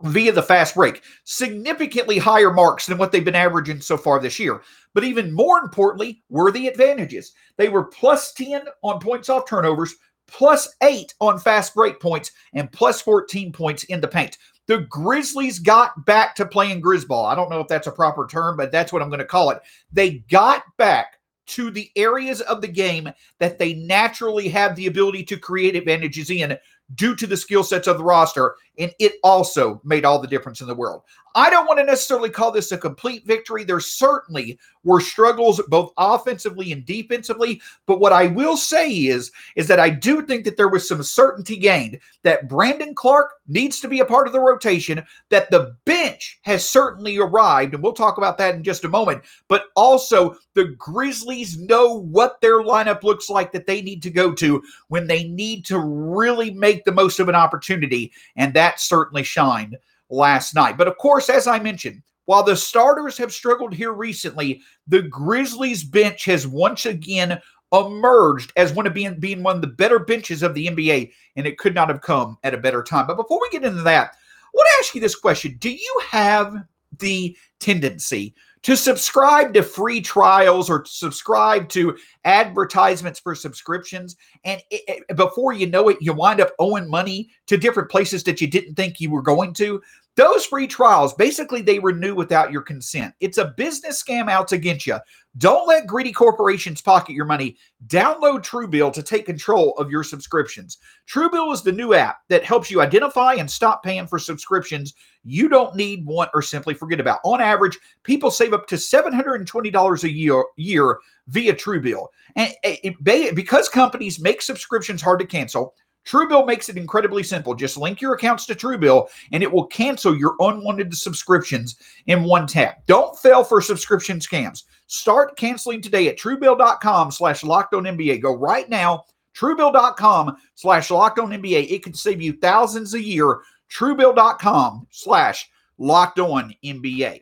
via 0.03 0.32
the 0.32 0.44
fast 0.44 0.75
break. 0.75 1.01
Significantly 1.24 2.18
higher 2.18 2.53
marks 2.53 2.86
than 2.86 2.98
what 2.98 3.12
they've 3.12 3.25
been 3.25 3.36
averaging 3.36 3.82
so 3.82 3.98
far 3.98 4.20
this 4.20 4.39
year. 4.39 4.62
But 4.94 5.03
even 5.03 5.34
more 5.34 5.60
importantly, 5.60 6.24
were 6.29 6.51
the 6.51 6.68
advantages. 6.68 7.34
They 7.58 7.70
were 7.70 7.84
plus 7.84 8.34
10 8.34 8.63
on 8.84 9.00
points 9.00 9.29
off 9.29 9.48
turnovers, 9.48 9.96
plus 10.27 10.75
8 10.82 11.13
on 11.20 11.39
fast 11.39 11.75
break 11.75 12.00
points, 12.00 12.32
and 12.53 12.72
plus 12.72 13.01
14 13.01 13.51
points 13.51 13.84
in 13.86 14.01
the 14.01 14.08
paint. 14.08 14.38
The 14.68 14.82
Grizzlies 14.82 15.58
got 15.58 16.06
back 16.06 16.36
to 16.36 16.46
playing 16.46 16.82
Grizzball. 16.82 17.25
I 17.25 17.36
don't 17.36 17.50
know 17.50 17.60
if 17.60 17.68
that's 17.68 17.88
a 17.88 17.91
proper 17.91 18.27
term, 18.27 18.56
but 18.56 18.72
that's 18.72 18.94
what 18.94 19.01
I'm 19.01 19.10
going 19.10 19.20
to 19.20 19.25
call 19.25 19.50
it. 19.50 19.60
They 19.91 20.20
got 20.29 20.63
back 20.77 21.18
to 21.48 21.72
the 21.72 21.89
areas 21.96 22.41
of 22.41 22.62
the 22.62 22.68
game 22.68 23.10
that 23.39 23.58
they 23.58 23.74
naturally 23.74 24.48
have 24.50 24.75
the 24.75 24.86
ability 24.86 25.24
to 25.24 25.38
create 25.38 25.75
advantages 25.75 26.29
in 26.29 26.56
due 26.96 27.15
to 27.15 27.27
the 27.27 27.38
skill 27.38 27.63
sets 27.63 27.88
of 27.88 27.98
the 27.98 28.03
roster. 28.03 28.55
And 28.77 28.93
it 29.00 29.13
also 29.24 29.81
made 29.84 30.05
all 30.05 30.19
the 30.19 30.27
difference 30.27 30.62
in 30.62 30.67
the 30.67 30.75
world. 30.75 31.03
I 31.36 31.50
don't 31.50 31.67
want 31.67 31.79
to 31.79 31.86
necessarily 31.86 32.29
call 32.29 32.51
this 32.51 32.71
a 32.71 32.77
complete 32.77 33.25
victory. 33.25 33.63
There 33.63 33.79
certainly 33.79 34.59
were 34.83 35.01
struggles 35.01 35.62
both 35.67 35.91
offensively 35.98 36.71
and 36.71 36.86
defensively, 36.86 37.62
but 37.86 38.00
what 38.00 38.13
I 38.13 38.27
will 38.27 38.57
say 38.57 38.89
is 38.89 39.31
is 39.55 39.67
that 39.67 39.79
I 39.79 39.89
do 39.89 40.25
think 40.25 40.45
that 40.45 40.57
there 40.57 40.69
was 40.69 40.88
some 40.88 41.03
certainty 41.03 41.57
gained 41.57 42.00
that 42.24 42.48
Brandon 42.48 42.95
Clarke 42.95 43.33
needs 43.48 43.79
to 43.81 43.88
be 43.88 44.00
a 44.00 44.05
part 44.05 44.27
of 44.27 44.33
the 44.33 44.39
rotation, 44.39 45.03
that 45.29 45.51
the 45.51 45.75
bench 45.86 46.39
has 46.43 46.67
certainly 46.67 47.17
arrived 47.17 47.74
and 47.74 47.83
we'll 47.83 47.93
talk 47.93 48.17
about 48.17 48.38
that 48.38 48.55
in 48.55 48.63
just 48.63 48.86
a 48.86 48.89
moment, 48.89 49.24
but 49.48 49.65
also 49.75 50.36
the 50.55 50.75
Grizzlies 50.77 51.57
know 51.57 51.93
what 51.93 52.39
their 52.41 52.62
lineup 52.62 53.03
looks 53.03 53.29
like 53.29 53.51
that 53.51 53.67
they 53.67 53.81
need 53.81 54.01
to 54.03 54.09
go 54.09 54.33
to 54.33 54.63
when 54.88 55.07
they 55.07 55.25
need 55.25 55.65
to 55.65 55.79
really 55.79 56.51
make 56.51 56.86
the 56.86 56.91
most 56.91 57.19
of 57.19 57.29
an 57.29 57.36
opportunity 57.36 58.12
and 58.36 58.53
that 58.53 58.79
certainly 58.79 59.24
shined 59.24 59.77
last 60.10 60.56
night. 60.56 60.78
But 60.78 60.88
of 60.88 60.98
course, 60.98 61.30
as 61.30 61.48
I 61.48 61.60
mentioned, 61.60 62.01
while 62.25 62.44
the 62.44 62.56
starters 62.56 63.18
have 63.18 63.34
struggled 63.34 63.74
here 63.74 63.92
recently, 63.92 64.62
the 64.88 65.01
Grizzlies 65.01 65.84
bench 65.84 66.25
has 66.25 66.46
once 66.46 66.86
again 66.86 67.42
emerged 67.74 68.51
as 68.56 68.74
one 68.74 68.88
of 68.88 68.94
being, 68.94 69.20
being 69.20 69.44
one 69.44 69.56
of 69.56 69.62
the 69.62 69.68
better 69.68 70.00
benches 70.00 70.44
of 70.44 70.54
the 70.54 70.68
NBA, 70.68 71.12
and 71.36 71.48
it 71.48 71.58
could 71.58 71.75
not 71.75 71.89
have 71.89 72.01
come 72.01 72.38
at 72.44 72.54
a 72.54 72.58
better 72.58 72.84
time. 72.84 73.08
But 73.08 73.18
before 73.18 73.39
we 73.42 73.50
get 73.50 73.63
into 73.63 73.82
that, 73.84 74.12
I 74.12 74.50
want 74.54 74.68
to 74.68 74.80
ask 74.80 74.96
you 74.96 75.01
this 75.01 75.16
question 75.16 75.58
Do 75.60 75.72
you 75.72 76.01
have 76.10 76.56
the 76.98 77.38
tendency 77.60 78.36
to 78.63 78.75
subscribe 78.75 79.54
to 79.54 79.63
free 79.63 80.01
trials 80.01 80.70
or 80.70 80.82
to 80.82 80.92
subscribe 80.92 81.70
to 81.70 81.98
advertisements 82.25 83.20
for 83.20 83.34
subscriptions. 83.36 84.16
And 84.44 84.62
it, 84.70 85.04
it, 85.10 85.16
before 85.16 85.54
you 85.54 85.68
know 85.68 85.89
it, 85.89 85.98
you 86.01 86.13
wind 86.13 86.42
up 86.42 86.51
owing 86.60 86.89
money 86.89 87.30
to 87.48 87.58
different 87.58 87.89
places 87.89 88.24
that 88.24 88.42
you 88.42 88.48
didn't 88.48 88.75
think 88.75 89.00
you 89.00 89.12
were 89.12 89.22
going 89.22 89.54
to. 89.56 89.82
Those 90.20 90.46
free 90.46 90.68
trials, 90.68 91.14
basically, 91.14 91.62
they 91.62 91.80
renew 91.80 92.14
without 92.14 92.52
your 92.52 92.62
consent. 92.62 93.14
It's 93.22 93.38
a 93.38 93.54
business 93.56 94.04
scam 94.04 94.30
out 94.30 94.50
get 94.58 94.86
you. 94.86 94.98
Don't 95.38 95.66
let 95.66 95.88
greedy 95.88 96.12
corporations 96.12 96.82
pocket 96.82 97.14
your 97.14 97.24
money. 97.24 97.56
Download 97.88 98.44
Truebill 98.44 98.92
to 98.92 99.02
take 99.02 99.26
control 99.26 99.74
of 99.78 99.90
your 99.90 100.04
subscriptions. 100.04 100.78
Truebill 101.10 101.54
is 101.54 101.62
the 101.62 101.72
new 101.72 101.94
app 101.94 102.18
that 102.28 102.44
helps 102.44 102.70
you 102.70 102.82
identify 102.82 103.36
and 103.36 103.50
stop 103.50 103.82
paying 103.82 104.08
for 104.08 104.20
subscriptions 104.20 104.94
you 105.24 105.48
don't 105.48 105.74
need, 105.78 106.06
want, 106.06 106.32
or 106.34 106.42
simply 106.42 106.74
forget 106.74 107.00
about. 107.00 107.20
On 107.24 107.40
average, 107.40 107.80
people 108.04 108.30
save 108.30 108.52
up 108.52 108.68
to 108.68 108.76
$720 108.76 110.04
a 110.04 110.12
year, 110.12 110.44
year 110.58 111.00
via 111.30 111.54
Truebill. 111.54 112.08
And 112.36 112.54
eh, 112.66 112.76
it, 112.84 113.36
because 113.36 113.70
companies 113.70 114.20
make 114.20 114.42
subscriptions 114.42 115.02
hard 115.02 115.20
to 115.20 115.26
cancel, 115.26 115.76
Truebill 116.06 116.48
makes 116.48 116.70
it 116.70 116.77
incredibly 116.77 117.24
simple. 117.24 117.53
Just 117.53 117.77
link 117.77 118.01
your 118.01 118.13
accounts 118.13 118.46
to 118.48 118.56
Truebill 118.56 119.10
and 119.32 119.44
it 119.44 119.51
will 119.51 119.68
cancel 119.68 120.15
your 120.15 120.36
unwanted 120.39 120.96
subscriptions 120.96 121.77
in 122.08 122.24
one 122.24 122.48
tap. 122.48 122.86
Don't 122.88 123.18
fail 123.20 123.44
for 123.44 123.62
subscription 123.62 124.20
scams. 124.20 124.63
Start 124.88 125.38
canceling 125.38 125.82
today 125.82 126.08
at 126.08 126.18
truebill.com 126.18 127.12
slash 127.12 127.44
locked 127.44 127.74
on 127.75 127.84
NBA. 127.84 128.22
Go 128.22 128.36
right 128.36 128.68
now, 128.70 129.03
truebill.com 129.36 130.38
slash 130.56 130.89
locked 130.89 131.20
on 131.20 131.29
NBA. 131.29 131.72
It 131.72 131.84
can 131.84 131.94
save 131.94 132.22
you 132.22 132.34
thousands 132.34 132.96
a 132.96 133.01
year. 133.01 133.41
Truebill.com 133.72 134.88
slash 134.89 135.48
locked 135.77 136.20
on 136.20 136.53
NBA. 136.65 137.22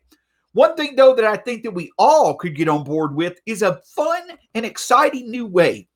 One 0.54 0.76
thing, 0.76 0.96
though, 0.96 1.14
that 1.14 1.26
I 1.26 1.36
think 1.36 1.64
that 1.64 1.72
we 1.72 1.92
all 1.98 2.34
could 2.36 2.56
get 2.56 2.70
on 2.70 2.84
board 2.84 3.14
with 3.14 3.40
is 3.46 3.62
a 3.62 3.82
fun 3.96 4.24
and 4.56 4.66
exciting 4.66 5.30
new 5.30 5.46
way 5.46 5.88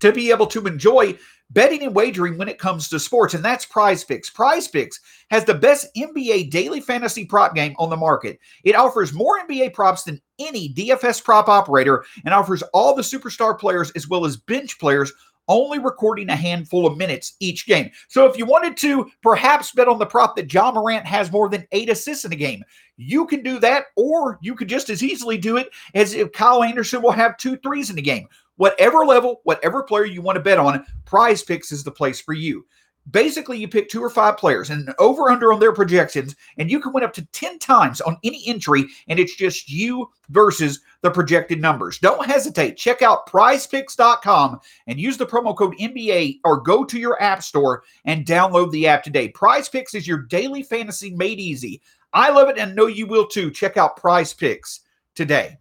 to 0.00 0.12
be 0.12 0.30
able 0.30 0.46
to 0.48 0.66
enjoy 0.66 1.18
betting 1.50 1.82
and 1.82 1.94
wagering 1.94 2.38
when 2.38 2.48
it 2.48 2.58
comes 2.58 2.88
to 2.88 2.98
sports, 2.98 3.34
and 3.34 3.44
that's 3.44 3.66
Prize 3.66 4.04
Picks. 4.04 4.30
Prize 4.30 4.68
Picks 4.68 5.00
has 5.30 5.44
the 5.44 5.54
best 5.54 5.88
NBA 5.96 6.50
daily 6.50 6.80
fantasy 6.80 7.24
prop 7.24 7.54
game 7.54 7.74
on 7.78 7.90
the 7.90 7.96
market. 7.96 8.38
It 8.64 8.74
offers 8.74 9.12
more 9.12 9.40
NBA 9.40 9.74
props 9.74 10.04
than 10.04 10.20
any 10.38 10.72
DFS 10.72 11.22
prop 11.22 11.48
operator 11.48 12.04
and 12.24 12.32
offers 12.32 12.62
all 12.72 12.94
the 12.94 13.02
superstar 13.02 13.58
players 13.58 13.90
as 13.92 14.08
well 14.08 14.24
as 14.24 14.36
bench 14.36 14.78
players 14.78 15.12
only 15.48 15.80
recording 15.80 16.28
a 16.30 16.36
handful 16.36 16.86
of 16.86 16.96
minutes 16.96 17.34
each 17.40 17.66
game. 17.66 17.90
So 18.08 18.24
if 18.26 18.38
you 18.38 18.46
wanted 18.46 18.76
to 18.78 19.10
perhaps 19.20 19.72
bet 19.72 19.88
on 19.88 19.98
the 19.98 20.06
prop 20.06 20.36
that 20.36 20.52
Ja 20.52 20.70
Morant 20.70 21.04
has 21.04 21.32
more 21.32 21.48
than 21.48 21.66
eight 21.72 21.90
assists 21.90 22.24
in 22.24 22.32
a 22.32 22.36
game, 22.36 22.62
you 22.96 23.26
can 23.26 23.42
do 23.42 23.58
that, 23.58 23.86
or 23.96 24.38
you 24.40 24.54
could 24.54 24.68
just 24.68 24.90
as 24.90 25.02
easily 25.02 25.36
do 25.36 25.56
it 25.56 25.70
as 25.94 26.14
if 26.14 26.30
Kyle 26.32 26.62
Anderson 26.62 27.02
will 27.02 27.10
have 27.10 27.36
two 27.36 27.56
threes 27.56 27.90
in 27.90 27.98
a 27.98 28.02
game. 28.02 28.28
Whatever 28.60 29.06
level, 29.06 29.40
whatever 29.44 29.82
player 29.82 30.04
you 30.04 30.20
want 30.20 30.36
to 30.36 30.42
bet 30.42 30.58
on, 30.58 30.84
Prize 31.06 31.42
Picks 31.42 31.72
is 31.72 31.82
the 31.82 31.90
place 31.90 32.20
for 32.20 32.34
you. 32.34 32.66
Basically, 33.10 33.56
you 33.56 33.66
pick 33.66 33.88
two 33.88 34.04
or 34.04 34.10
five 34.10 34.36
players 34.36 34.68
and 34.68 34.92
over 34.98 35.30
under 35.30 35.50
on 35.50 35.60
their 35.60 35.72
projections, 35.72 36.36
and 36.58 36.70
you 36.70 36.78
can 36.78 36.92
win 36.92 37.02
up 37.02 37.14
to 37.14 37.24
10 37.32 37.58
times 37.58 38.02
on 38.02 38.18
any 38.22 38.42
entry, 38.46 38.84
and 39.08 39.18
it's 39.18 39.34
just 39.34 39.70
you 39.70 40.10
versus 40.28 40.78
the 41.00 41.10
projected 41.10 41.58
numbers. 41.58 41.98
Don't 42.00 42.26
hesitate. 42.26 42.76
Check 42.76 43.00
out 43.00 43.26
prizepicks.com 43.26 44.60
and 44.86 45.00
use 45.00 45.16
the 45.16 45.24
promo 45.24 45.56
code 45.56 45.74
NBA 45.78 46.40
or 46.44 46.60
go 46.60 46.84
to 46.84 46.98
your 46.98 47.20
app 47.22 47.42
store 47.42 47.84
and 48.04 48.26
download 48.26 48.72
the 48.72 48.86
app 48.86 49.02
today. 49.02 49.28
Prize 49.28 49.70
Picks 49.70 49.94
is 49.94 50.06
your 50.06 50.18
daily 50.24 50.62
fantasy 50.62 51.12
made 51.12 51.40
easy. 51.40 51.80
I 52.12 52.28
love 52.28 52.50
it 52.50 52.58
and 52.58 52.76
know 52.76 52.88
you 52.88 53.06
will 53.06 53.26
too. 53.26 53.50
Check 53.50 53.78
out 53.78 53.96
Prize 53.96 54.34
Picks 54.34 54.80
today. 55.14 55.56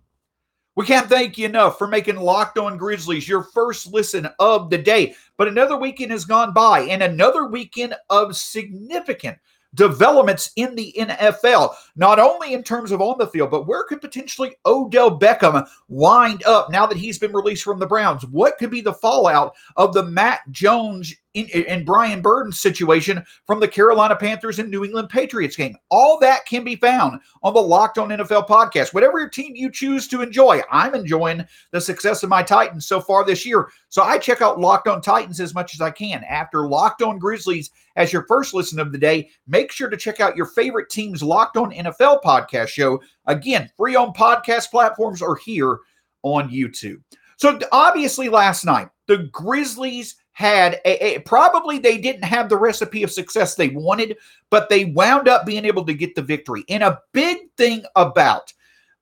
We 0.79 0.85
can't 0.85 1.09
thank 1.09 1.37
you 1.37 1.45
enough 1.45 1.77
for 1.77 1.87
making 1.87 2.15
Locked 2.15 2.57
On 2.57 2.77
Grizzlies 2.77 3.27
your 3.27 3.43
first 3.43 3.87
listen 3.91 4.29
of 4.39 4.69
the 4.69 4.77
day. 4.77 5.13
But 5.35 5.49
another 5.49 5.75
weekend 5.75 6.11
has 6.11 6.23
gone 6.23 6.53
by 6.53 6.83
and 6.83 7.03
another 7.03 7.47
weekend 7.47 7.95
of 8.09 8.37
significant 8.37 9.37
developments 9.75 10.51
in 10.55 10.75
the 10.75 10.95
NFL, 10.97 11.75
not 11.97 12.17
only 12.17 12.53
in 12.53 12.63
terms 12.63 12.93
of 12.93 13.01
on 13.01 13.17
the 13.17 13.27
field, 13.27 13.51
but 13.51 13.67
where 13.67 13.83
could 13.83 13.99
potentially 13.99 14.55
Odell 14.65 15.19
Beckham 15.19 15.67
wind 15.89 16.45
up 16.45 16.71
now 16.71 16.85
that 16.85 16.97
he's 16.97 17.19
been 17.19 17.33
released 17.33 17.65
from 17.65 17.79
the 17.79 17.85
Browns? 17.85 18.25
What 18.27 18.57
could 18.57 18.71
be 18.71 18.79
the 18.79 18.93
fallout 18.93 19.53
of 19.75 19.93
the 19.93 20.03
Mac 20.03 20.49
Jones 20.51 21.13
and 21.47 21.85
Brian 21.85 22.21
Burden's 22.21 22.59
situation 22.59 23.23
from 23.45 23.59
the 23.59 23.67
Carolina 23.67 24.15
Panthers 24.15 24.59
and 24.59 24.69
New 24.69 24.83
England 24.83 25.09
Patriots 25.09 25.55
game. 25.55 25.75
All 25.89 26.19
that 26.19 26.45
can 26.45 26.63
be 26.63 26.75
found 26.75 27.19
on 27.43 27.53
the 27.53 27.61
Locked 27.61 27.97
On 27.97 28.09
NFL 28.09 28.47
podcast. 28.47 28.93
Whatever 28.93 29.19
your 29.19 29.29
team 29.29 29.55
you 29.55 29.71
choose 29.71 30.07
to 30.09 30.21
enjoy, 30.21 30.61
I'm 30.71 30.95
enjoying 30.95 31.45
the 31.71 31.81
success 31.81 32.23
of 32.23 32.29
my 32.29 32.43
Titans 32.43 32.87
so 32.87 32.99
far 33.01 33.25
this 33.25 33.45
year. 33.45 33.69
So 33.89 34.03
I 34.03 34.17
check 34.17 34.41
out 34.41 34.59
Locked 34.59 34.87
On 34.87 35.01
Titans 35.01 35.39
as 35.39 35.53
much 35.53 35.73
as 35.73 35.81
I 35.81 35.91
can. 35.91 36.23
After 36.23 36.67
Locked 36.67 37.01
On 37.01 37.17
Grizzlies 37.17 37.71
as 37.95 38.13
your 38.13 38.25
first 38.27 38.53
listen 38.53 38.79
of 38.79 38.91
the 38.91 38.97
day, 38.97 39.29
make 39.47 39.71
sure 39.71 39.89
to 39.89 39.97
check 39.97 40.19
out 40.19 40.37
your 40.37 40.45
favorite 40.45 40.89
team's 40.89 41.23
Locked 41.23 41.57
On 41.57 41.71
NFL 41.71 42.21
podcast 42.21 42.69
show. 42.69 43.01
Again, 43.25 43.69
free 43.77 43.95
on 43.95 44.13
podcast 44.13 44.71
platforms 44.71 45.21
or 45.21 45.35
here 45.35 45.79
on 46.23 46.49
YouTube. 46.49 47.01
So 47.37 47.57
obviously 47.71 48.27
last 48.27 48.65
night, 48.65 48.89
the 49.07 49.29
Grizzlies 49.31 50.15
had 50.39 50.79
a, 50.85 51.17
a, 51.17 51.19
probably 51.19 51.79
they 51.79 51.97
didn't 51.97 52.23
have 52.23 52.47
the 52.47 52.55
recipe 52.55 53.03
of 53.03 53.11
success 53.11 53.55
they 53.55 53.67
wanted, 53.67 54.15
but 54.49 54.69
they 54.69 54.85
wound 54.85 55.27
up 55.27 55.45
being 55.45 55.65
able 55.65 55.85
to 55.85 55.93
get 55.93 56.15
the 56.15 56.21
victory. 56.21 56.63
And 56.69 56.81
a 56.81 57.01
big 57.11 57.51
thing 57.57 57.83
about 57.97 58.53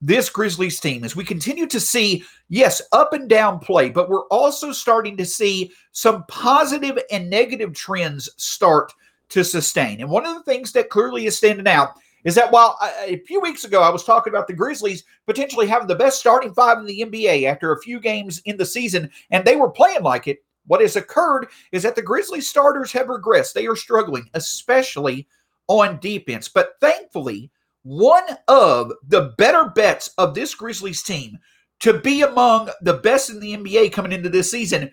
this 0.02 0.32
Grizzlies 0.32 0.80
team 0.80 1.04
is 1.04 1.16
we 1.16 1.24
continue 1.24 1.68
to 1.68 1.80
see, 1.80 2.24
yes, 2.50 2.82
up 2.92 3.14
and 3.14 3.30
down 3.30 3.60
play, 3.60 3.92
but 3.92 4.10
we're 4.10 4.26
also 4.30 4.72
starting 4.72 5.16
to 5.18 5.28
see 5.28 5.72
some 5.92 6.26
positive 6.28 6.98
and 7.12 7.30
negative 7.30 7.72
trends 7.72 8.28
start 8.38 8.92
to 9.30 9.44
sustain. 9.44 10.02
And 10.02 10.10
one 10.10 10.26
of 10.26 10.34
the 10.34 10.44
things 10.44 10.72
that 10.72 10.90
clearly 10.90 11.28
is 11.28 11.38
standing 11.38 11.68
out 11.68 11.90
is 12.24 12.34
that 12.34 12.52
while 12.52 12.80
uh, 12.82 12.92
a 13.04 13.18
few 13.28 13.40
weeks 13.42 13.64
ago 13.64 13.84
I 13.84 13.92
was 13.92 14.04
talking 14.04 14.34
about 14.34 14.48
the 14.48 14.56
Grizzlies 14.56 15.04
potentially 15.28 15.68
having 15.68 15.88
the 15.88 15.94
best 15.94 16.20
starting 16.20 16.52
five 16.52 16.80
in 16.80 16.86
the 16.86 17.02
NBA 17.02 17.44
after 17.44 17.74
a 17.74 17.82
few 17.82 18.00
games 18.00 18.42
in 18.46 18.58
the 18.58 18.66
season, 18.66 19.12
and 19.30 19.46
they 19.46 19.56
were 19.56 19.70
playing 19.70 20.02
like 20.02 20.28
it, 20.28 20.40
what 20.68 20.82
has 20.82 20.96
occurred 20.96 21.48
is 21.72 21.84
that 21.84 21.96
the 21.96 22.02
Grizzlies 22.02 22.48
starters 22.48 22.92
have 22.92 23.08
regressed. 23.08 23.54
They 23.54 23.68
are 23.68 23.76
struggling, 23.76 24.30
especially 24.34 25.28
on 25.68 26.00
defense. 26.00 26.48
But 26.48 26.74
thankfully, 26.80 27.52
one 27.84 28.26
of 28.48 28.92
the 29.08 29.34
better 29.38 29.72
bets 29.76 30.12
of 30.18 30.36
this 30.36 30.54
Grizzlies 30.54 31.04
team 31.04 31.40
to 31.80 32.00
be 32.00 32.22
among 32.22 32.70
the 32.82 32.96
best 32.96 33.30
in 33.30 33.40
the 33.40 33.56
NBA 33.56 33.92
coming 33.92 34.12
into 34.12 34.30
this 34.30 34.52
season, 34.52 34.92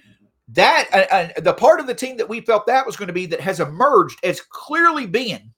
that 0.48 0.88
uh, 0.92 1.14
uh, 1.14 1.40
the 1.40 1.54
part 1.54 1.80
of 1.80 1.86
the 1.86 1.94
team 1.94 2.16
that 2.18 2.28
we 2.28 2.40
felt 2.40 2.66
that 2.66 2.86
was 2.86 2.96
going 2.96 3.06
to 3.06 3.14
be 3.14 3.26
that 3.26 3.40
has 3.40 3.60
emerged 3.60 4.18
as 4.22 4.40
clearly 4.40 5.06
being 5.06 5.52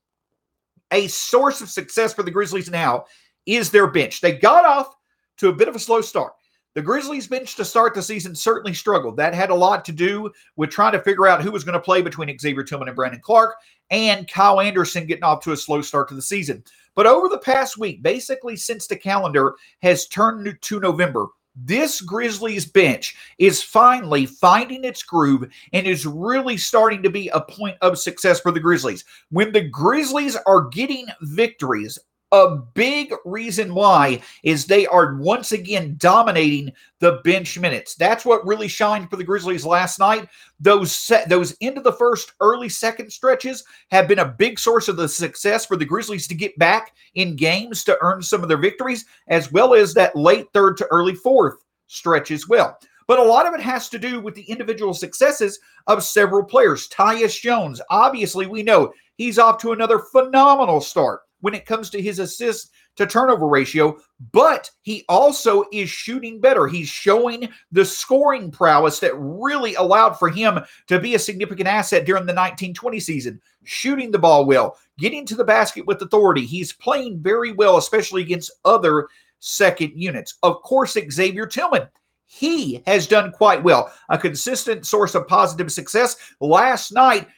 a 0.93 1.09
source 1.09 1.61
of 1.61 1.69
success 1.69 2.15
for 2.15 2.23
the 2.23 2.31
Grizzlies 2.31 2.71
now 2.71 3.05
is 3.45 3.71
their 3.71 3.89
bench. 3.89 4.21
They 4.21 4.37
got 4.37 4.65
off 4.65 4.95
to 5.39 5.49
a 5.49 5.53
bit 5.53 5.69
of 5.69 5.75
a 5.75 5.81
slow 5.81 6.01
start. 6.01 6.33
The 6.76 6.83
Grizzlies 6.83 7.26
bench 7.26 7.56
to 7.56 7.64
start 7.64 7.95
the 7.95 8.02
season 8.02 8.35
certainly 8.35 8.75
struggled. 8.75 9.16
That 9.16 9.33
had 9.33 9.49
a 9.49 9.54
lot 9.54 9.83
to 9.87 9.92
do 9.92 10.30
with 10.56 10.68
trying 10.68 10.92
to 10.92 11.00
figure 11.00 11.26
out 11.26 11.40
who 11.40 11.50
was 11.50 11.64
going 11.64 11.73
to 11.73 11.80
play 11.80 12.02
between 12.02 12.38
Xavier 12.38 12.62
Tillman 12.62 12.88
and 12.88 12.95
Brandon 12.95 13.18
Clarke 13.18 13.54
and 13.88 14.28
Kyle 14.28 14.61
Anderson 14.61 15.06
getting 15.06 15.25
off 15.25 15.42
to 15.45 15.52
a 15.52 15.56
slow 15.56 15.80
start 15.80 16.06
to 16.11 16.14
the 16.14 16.21
season. 16.21 16.62
But 16.95 17.06
over 17.06 17.30
the 17.30 17.38
past 17.38 17.78
week, 17.78 18.02
basically 18.02 18.56
since 18.56 18.87
the 18.87 18.97
calendar 18.97 19.54
has 19.80 20.06
turned 20.06 20.54
to 20.61 20.80
November, 20.80 21.28
this 21.54 22.02
Grizzlies 22.02 22.66
bench 22.66 23.16
is 23.38 23.62
finally 23.62 24.26
finding 24.26 24.85
its 24.85 25.02
groove 25.02 25.50
and 25.73 25.87
is 25.87 26.04
really 26.04 26.59
starting 26.59 27.02
to 27.02 27.09
be 27.09 27.28
a 27.28 27.40
point 27.40 27.78
of 27.80 27.99
success 27.99 28.38
for 28.38 28.52
the 28.52 28.61
Grizzlies. 28.61 29.02
When 29.30 29.50
the 29.50 29.66
Grizzlies 29.66 30.37
are 30.45 30.68
getting 30.68 31.06
victories 31.23 31.99
A 32.33 32.56
big 32.56 33.14
reason 33.25 33.73
why 33.73 34.21
is 34.42 34.66
they 34.66 34.85
are 34.88 35.14
once 35.14 35.52
again 35.52 35.95
dominating 35.99 36.73
the 36.99 37.21
bench 37.23 37.56
minutes. 37.56 37.95
That's 37.95 38.25
what 38.25 38.45
really 38.45 38.66
shined 38.66 39.09
for 39.09 39.16
the 39.16 39.23
Grizzlies 39.23 39.64
last 39.64 40.00
night. 40.00 40.28
Those 40.59 40.90
set, 40.90 41.28
those 41.28 41.52
into 41.61 41.80
the 41.80 41.92
first, 41.92 42.33
early 42.40 42.68
second 42.68 43.12
stretches 43.12 43.62
have 43.92 44.09
been 44.09 44.18
a 44.18 44.35
big 44.38 44.59
source 44.59 44.88
of 44.88 44.97
the 44.97 45.09
success 45.09 45.66
for 45.66 45.76
the 45.76 45.85
Grizzlies 45.85 46.26
to 46.26 46.35
get 46.35 46.59
back 46.59 46.97
in 47.14 47.37
games 47.37 47.85
to 47.85 47.99
earn 48.00 48.21
some 48.23 48.42
of 48.42 48.49
their 48.49 48.59
victories, 48.59 49.04
as 49.28 49.52
well 49.52 49.73
as 49.73 49.95
that 49.95 50.16
late 50.16 50.49
third 50.52 50.76
to 50.78 50.88
early 50.90 51.14
fourth 51.14 51.62
stretch 51.87 52.33
as 52.33 52.49
well. 52.49 52.76
But 53.06 53.21
a 53.21 53.25
lot 53.25 53.47
of 53.47 53.54
it 53.54 53.61
has 53.61 53.88
to 53.90 54.00
do 54.00 54.21
with 54.21 54.35
the 54.35 54.50
individual 54.50 54.95
successes 54.95 55.61
of 55.87 56.02
several 56.02 56.42
players. 56.42 56.88
Tyus 56.88 57.40
Jones, 57.40 57.80
obviously, 57.88 58.49
we 58.49 58.64
know 58.64 58.92
he's 59.14 59.38
off 59.38 59.59
to 59.59 59.71
another 59.71 60.00
phenomenal 60.00 60.80
start 60.80 61.21
when 61.40 61.55
it 61.55 61.66
comes 61.66 61.90
to 61.90 62.02
his 62.02 62.19
assist 62.19 62.71
to 62.97 63.07
turnover 63.07 63.47
ratio, 63.47 63.97
but 64.33 64.71
he 64.83 65.05
also 65.09 65.64
is 65.73 65.88
shooting 65.88 66.40
better. 66.40 66.66
He's 66.66 66.88
showing 66.88 67.49
the 67.73 67.85
scoring 67.85 68.50
prowess 68.50 68.99
that 69.00 69.14
really 69.16 69.75
allowed 69.75 70.14
for 70.14 70.28
him 70.28 70.61
to 70.88 70.99
be 70.99 71.14
a 71.14 71.19
significant 71.19 71.69
asset 71.69 72.07
during 72.07 72.25
the 72.25 72.33
1920 72.33 73.00
season, 73.00 73.40
shooting 73.64 74.11
the 74.11 74.19
ball 74.19 74.47
well, 74.47 74.78
getting 74.99 75.26
to 75.26 75.35
the 75.35 75.45
basket 75.45 75.87
with 75.87 76.00
authority. 76.02 76.47
He's 76.47 76.73
playing 76.73 77.21
very 77.21 77.52
well, 77.52 77.76
especially 77.76 78.23
against 78.23 78.52
other 78.64 79.09
second 79.40 79.93
units. 79.95 80.37
Of 80.43 80.62
course, 80.62 80.97
Xavier 81.11 81.47
Tillman 81.47 81.88
he 82.26 82.83
has 82.87 83.06
done 83.06 83.33
quite 83.33 83.62
well. 83.62 83.92
A 84.09 84.18
consistent 84.18 84.85
source 84.85 85.14
of 85.14 85.28
positive 85.28 85.71
success. 85.71 86.16
Last 86.40 86.92
night, 86.92 87.28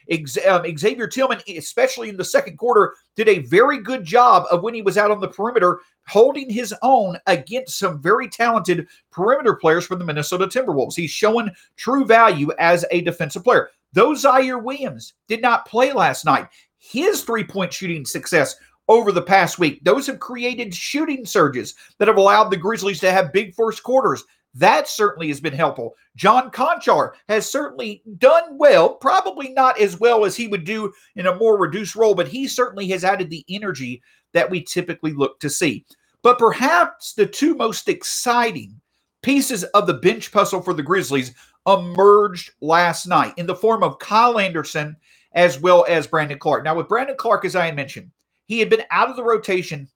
um, 0.49 0.65
Xavier 0.77 1.07
Tillman, 1.07 1.41
especially 1.57 2.09
in 2.09 2.17
the 2.17 2.25
second 2.25 2.57
quarter, 2.57 2.95
did 3.15 3.29
a 3.29 3.41
very 3.41 3.81
good 3.81 4.03
job 4.05 4.47
of 4.51 4.63
when 4.63 4.75
he 4.75 4.83
was 4.83 4.97
out 4.97 5.11
on 5.11 5.21
the 5.21 5.29
perimeter, 5.29 5.81
holding 6.07 6.49
his 6.49 6.75
own 6.83 7.19
against 7.27 7.79
some 7.79 8.01
very 8.01 8.29
talented 8.29 8.89
perimeter 9.13 9.55
players 9.55 9.87
from 9.87 9.99
the 9.99 10.05
Minnesota 10.05 10.47
Timberwolves. 10.47 10.97
He's 10.97 11.11
showing 11.11 11.51
true 11.77 12.07
value 12.07 12.51
as 12.59 12.85
a 12.91 13.03
defensive 13.03 13.45
player. 13.45 13.69
Though 13.93 14.13
Ziaire 14.13 14.63
Williams 14.63 15.15
did 15.29 15.43
not 15.43 15.67
play 15.67 15.93
last 15.93 16.25
night, 16.25 16.49
his 16.79 17.23
three 17.23 17.45
point 17.45 17.73
shooting 17.73 18.07
success 18.07 18.57
over 18.89 19.13
the 19.13 19.23
past 19.23 19.59
week. 19.59 19.81
Those 19.85 20.07
have 20.07 20.19
created 20.19 20.75
shooting 20.75 21.27
surges 21.27 21.75
that 21.99 22.09
have 22.09 22.17
allowed 22.17 22.49
the 22.51 22.57
Grizzlies 22.57 23.01
to 23.01 23.13
have 23.13 23.33
big 23.33 23.55
first 23.55 23.83
quarters. 23.83 24.25
That 24.59 24.89
certainly 24.89 25.29
has 25.29 25.41
been 25.41 25.53
helpful. 25.53 25.95
John 26.17 26.51
Konchar 26.51 27.13
has 27.29 27.49
certainly 27.49 28.03
done 28.19 28.59
well, 28.59 28.95
probably 28.97 29.51
not 29.51 29.81
as 29.81 30.01
well 30.01 30.25
as 30.25 30.35
he 30.35 30.49
would 30.49 30.65
do 30.65 30.93
in 31.15 31.27
a 31.27 31.37
more 31.37 31.57
reduced 31.57 31.95
role, 31.95 32.15
but 32.15 32.27
he 32.27 32.49
certainly 32.49 32.89
has 32.89 33.05
added 33.05 33.31
the 33.31 33.45
energy 33.49 34.03
that 34.33 34.51
we 34.51 34.63
typically 34.63 35.13
look 35.13 35.39
to 35.41 35.49
see. 35.49 35.87
But 36.23 36.41
perhaps 36.41 37.13
the 37.13 37.27
two 37.27 37.55
most 37.55 37.89
exciting 37.89 38.81
pieces 39.23 39.63
of 39.63 39.87
the 39.87 39.95
bench 39.95 40.33
puzzle 40.33 40.61
for 40.61 40.75
the 40.75 40.83
Grizzlies 40.83 41.35
emerged 41.69 42.51
last 42.61 43.07
night 43.07 43.35
in 43.37 43.47
the 43.47 43.55
form 43.55 43.85
of 43.85 44.01
Kyle 44.01 44.41
Anderson 44.41 44.97
as 45.35 45.61
well 45.61 45.87
as 45.89 46.09
Brandon 46.09 46.39
Clarke. 46.39 46.65
Now, 46.65 46.75
with 46.75 46.89
Brandon 46.89 47.17
Clarke, 47.17 47.45
as 47.45 47.55
I 47.55 47.67
had 47.67 47.77
mentioned, 47.77 48.11
he 48.47 48.59
had 48.59 48.71
been 48.71 48.83
out 48.91 49.09
of 49.09 49.15
the 49.15 49.23
rotation 49.23 49.89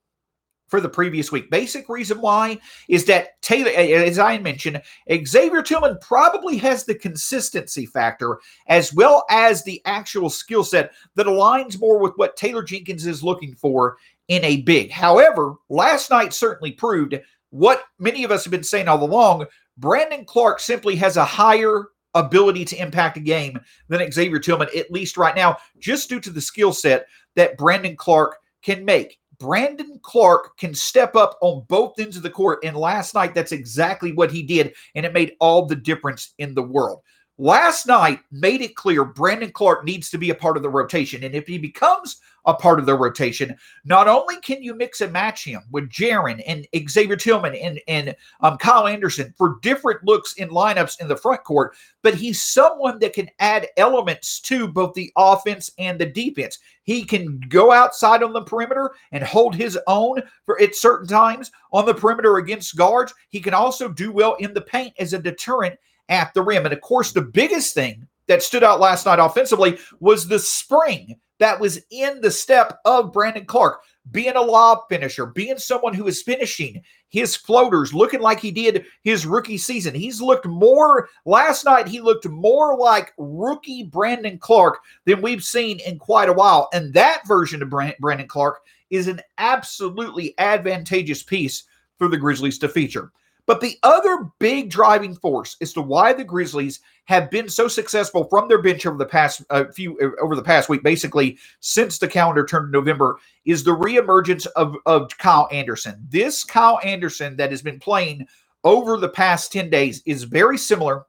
for 0.73 0.81
the 0.81 0.89
previous 0.89 1.31
week. 1.31 1.51
Basic 1.51 1.87
reason 1.91 2.19
why 2.19 2.59
is 2.89 3.05
that 3.05 3.39
Taylor, 3.43 3.71
as 3.73 4.19
I 4.19 4.39
mentioned, 4.39 4.81
Xavier 5.27 5.61
Tillman 5.61 5.99
probably 6.01 6.57
has 6.57 6.85
the 6.85 6.95
consistency 6.95 7.85
factor 7.85 8.39
as 8.69 8.91
well 8.91 9.27
as 9.29 9.63
the 9.63 9.83
actual 9.85 10.31
skill 10.31 10.65
set 10.65 10.93
that 11.15 11.27
aligns 11.27 11.79
more 11.79 11.99
with 11.99 12.15
what 12.17 12.39
Taylor 12.39 12.63
Jenkins 12.63 13.07
is 13.07 13.23
looking 13.23 13.55
for 13.55 13.99
in 14.29 14.43
a 14.45 14.63
big. 14.63 14.91
However, 14.91 15.57
last 15.69 16.11
night 16.11 16.33
certainly 16.33 16.73
proved 16.73 17.21
what 17.51 17.85
many 17.99 18.25
of 18.25 18.31
us 18.31 18.43
have 18.47 18.51
been 18.51 18.65
saying 18.65 18.89
all 18.89 19.05
along. 19.05 19.45
Brandon 19.77 20.25
Clarke 20.25 20.59
simply 20.59 20.97
has 20.97 21.19
a 21.19 21.25
higher 21.27 21.89
ability 22.15 22.65
to 22.65 22.81
impact 22.81 23.19
a 23.19 23.21
game 23.21 23.61
than 23.89 24.11
Xavier 24.11 24.39
Tillman, 24.39 24.69
at 24.75 24.91
least 24.91 25.19
right 25.19 25.37
now, 25.37 25.59
just 25.79 26.09
due 26.09 26.21
to 26.21 26.31
the 26.31 26.41
skill 26.41 26.73
set 26.73 27.09
that 27.37 27.59
Brandon 27.59 27.95
Clarke 27.95 28.39
can 28.63 28.87
make. 28.87 29.19
Brandon 29.43 29.99
Clarke 30.03 30.57
can 30.57 30.73
step 30.73 31.17
up 31.17 31.37
on 31.41 31.65
both 31.69 31.99
ends 31.99 32.17
of 32.17 32.23
the 32.23 32.31
court. 32.31 32.61
And 32.63 32.77
last 32.77 33.13
night, 33.13 33.35
that's 33.35 33.51
exactly 33.51 34.13
what 34.13 34.31
he 34.31 34.45
did. 34.45 34.73
And 34.95 35.05
it 35.05 35.13
made 35.13 35.35
all 35.41 35.67
the 35.67 35.75
difference 35.75 36.33
in 36.39 36.55
the 36.55 36.63
world. 36.63 37.01
Last 37.39 37.87
night 37.87 38.21
made 38.31 38.61
it 38.61 38.77
clear 38.77 39.05
Brandon 39.05 39.51
Clarke 39.51 39.85
needs 39.85 40.11
to 40.11 40.19
be 40.19 40.31
a 40.31 40.35
part 40.35 40.57
of 40.57 40.63
the 40.63 40.69
rotation. 40.69 41.25
And 41.25 41.35
if 41.35 41.47
he 41.47 41.59
becomes 41.59 42.21
a 42.45 42.55
part 42.55 42.79
of 42.79 42.87
the 42.87 42.95
rotation. 42.95 43.57
Not 43.85 44.09
only 44.09 44.37
can 44.41 44.63
you 44.63 44.75
mix 44.75 45.01
and 45.01 45.13
match 45.13 45.45
him 45.45 45.63
with 45.71 45.89
Jaren 45.89 46.43
and 46.47 46.67
Xavier 46.89 47.17
Tillman 47.17 47.55
and, 47.55 47.81
and 47.89 48.15
um, 48.41 48.59
Kyle 48.59 48.87
Anderson 48.87 49.33
for 49.37 49.59
different 49.63 50.05
looks 50.05 50.35
in 50.35 50.49
lineups 50.49 51.01
in 51.01 51.09
the 51.09 51.17
front 51.17 51.45
court, 51.45 51.75
but 52.03 52.15
he's 52.15 52.43
someone 52.43 52.99
that 52.99 53.13
can 53.13 53.29
add 53.39 53.69
elements 53.77 54.41
to 54.41 54.67
both 54.67 54.95
the 54.95 55.13
offense 55.17 55.71
and 55.79 55.99
the 55.99 56.07
defense. 56.07 56.59
He 56.83 57.05
can 57.05 57.41
go 57.49 57.71
outside 57.71 58.23
on 58.23 58.33
the 58.33 58.43
perimeter 58.43 58.91
and 59.13 59.23
hold 59.23 59.55
his 59.55 59.79
own 59.87 60.23
for 60.45 60.61
at 60.61 60.75
certain 60.75 61.07
times 61.07 61.53
on 61.73 61.87
the 61.87 61.95
perimeter 61.95 62.39
against 62.39 62.77
guards. 62.77 63.15
He 63.29 63.41
can 63.41 63.55
also 63.55 63.89
do 63.89 64.11
well 64.11 64.35
in 64.35 64.53
the 64.53 64.61
paint 64.61 64.95
as 64.99 65.13
a 65.13 65.19
deterrent 65.19 65.79
at 66.13 66.35
the 66.35 66.43
rim. 66.43 66.65
And 66.65 66.75
of 66.75 66.81
course, 66.83 67.11
the 67.11 67.23
biggest 67.23 67.75
thing 67.75 68.07
that 68.29 68.43
stood 68.43 68.63
out 68.63 68.81
last 68.81 69.07
night 69.07 69.19
offensively 69.19 69.79
was 69.99 70.29
the 70.29 70.39
spring 70.39 71.17
that 71.39 71.59
was 71.59 71.81
in 71.91 72.21
the 72.21 72.31
step 72.31 72.79
of 72.85 73.13
Brandon 73.13 73.47
Clarke, 73.47 73.83
being 74.11 74.37
a 74.37 74.41
lob 74.41 74.81
finisher, 74.89 75.27
being 75.27 75.57
someone 75.59 75.95
who 75.95 76.07
is 76.07 76.23
finishing 76.23 76.83
his 77.09 77.35
floaters, 77.35 77.95
looking 77.95 78.21
like 78.21 78.39
he 78.39 78.51
did 78.51 78.85
his 79.03 79.27
rookie 79.27 79.59
season. 79.59 79.95
He's 79.95 80.21
looked 80.21 80.47
more, 80.47 81.09
last 81.25 81.65
night, 81.65 81.89
he 81.89 82.01
looked 82.01 82.29
more 82.29 82.77
like 82.77 83.13
rookie 83.17 83.85
Brandon 83.85 84.39
Clarke 84.39 84.79
than 85.07 85.23
we've 85.23 85.43
seen 85.43 85.81
in 85.81 85.99
quite 85.99 86.29
a 86.29 86.35
while. 86.35 86.69
And 86.73 86.93
that 86.95 87.27
version 87.27 87.63
of 87.63 87.71
Brandon 87.71 88.29
Clarke 88.29 88.61
is 88.91 89.09
an 89.09 89.21
absolutely 89.39 90.35
advantageous 90.39 91.23
piece 91.23 91.65
for 91.97 92.09
the 92.09 92.19
Grizzlies 92.19 92.59
to 92.59 92.69
feature. 92.69 93.11
But 93.47 93.61
the 93.61 93.77
other 93.83 94.31
big 94.39 94.71
driving 94.71 95.17
force 95.17 95.57
as 95.61 95.73
to 95.73 95.83
why 95.83 96.13
the 96.13 96.25
Grizzlies 96.25 96.81
have 97.07 97.31
been 97.31 97.49
so 97.49 97.67
successful 97.67 98.25
from 98.25 98.49
their 98.49 98.63
bench 98.63 98.87
over 98.87 98.97
the 98.97 99.05
past 99.05 99.43
uh, 99.51 99.65
few 99.75 99.99
uh, 99.99 100.23
over 100.23 100.37
the 100.37 100.43
past 100.43 100.69
week, 100.69 100.83
basically 100.83 101.39
since 101.61 101.99
the 101.99 102.07
calendar 102.07 102.47
turned 102.47 102.71
November, 102.71 103.19
is 103.45 103.65
the 103.65 103.77
reemergence 103.77 104.47
of 104.55 104.77
of 104.87 105.11
Kyle 105.19 105.49
Anderson. 105.51 106.07
This 106.09 106.45
Kyle 106.45 106.79
Anderson 106.85 107.37
that 107.37 107.51
has 107.51 107.63
been 107.63 107.81
playing 107.81 108.27
over 108.65 108.97
the 108.97 109.09
past 109.09 109.51
10 109.53 109.71
days 109.71 110.03
is 110.07 110.23
very 110.23 110.57
similar 110.57 111.05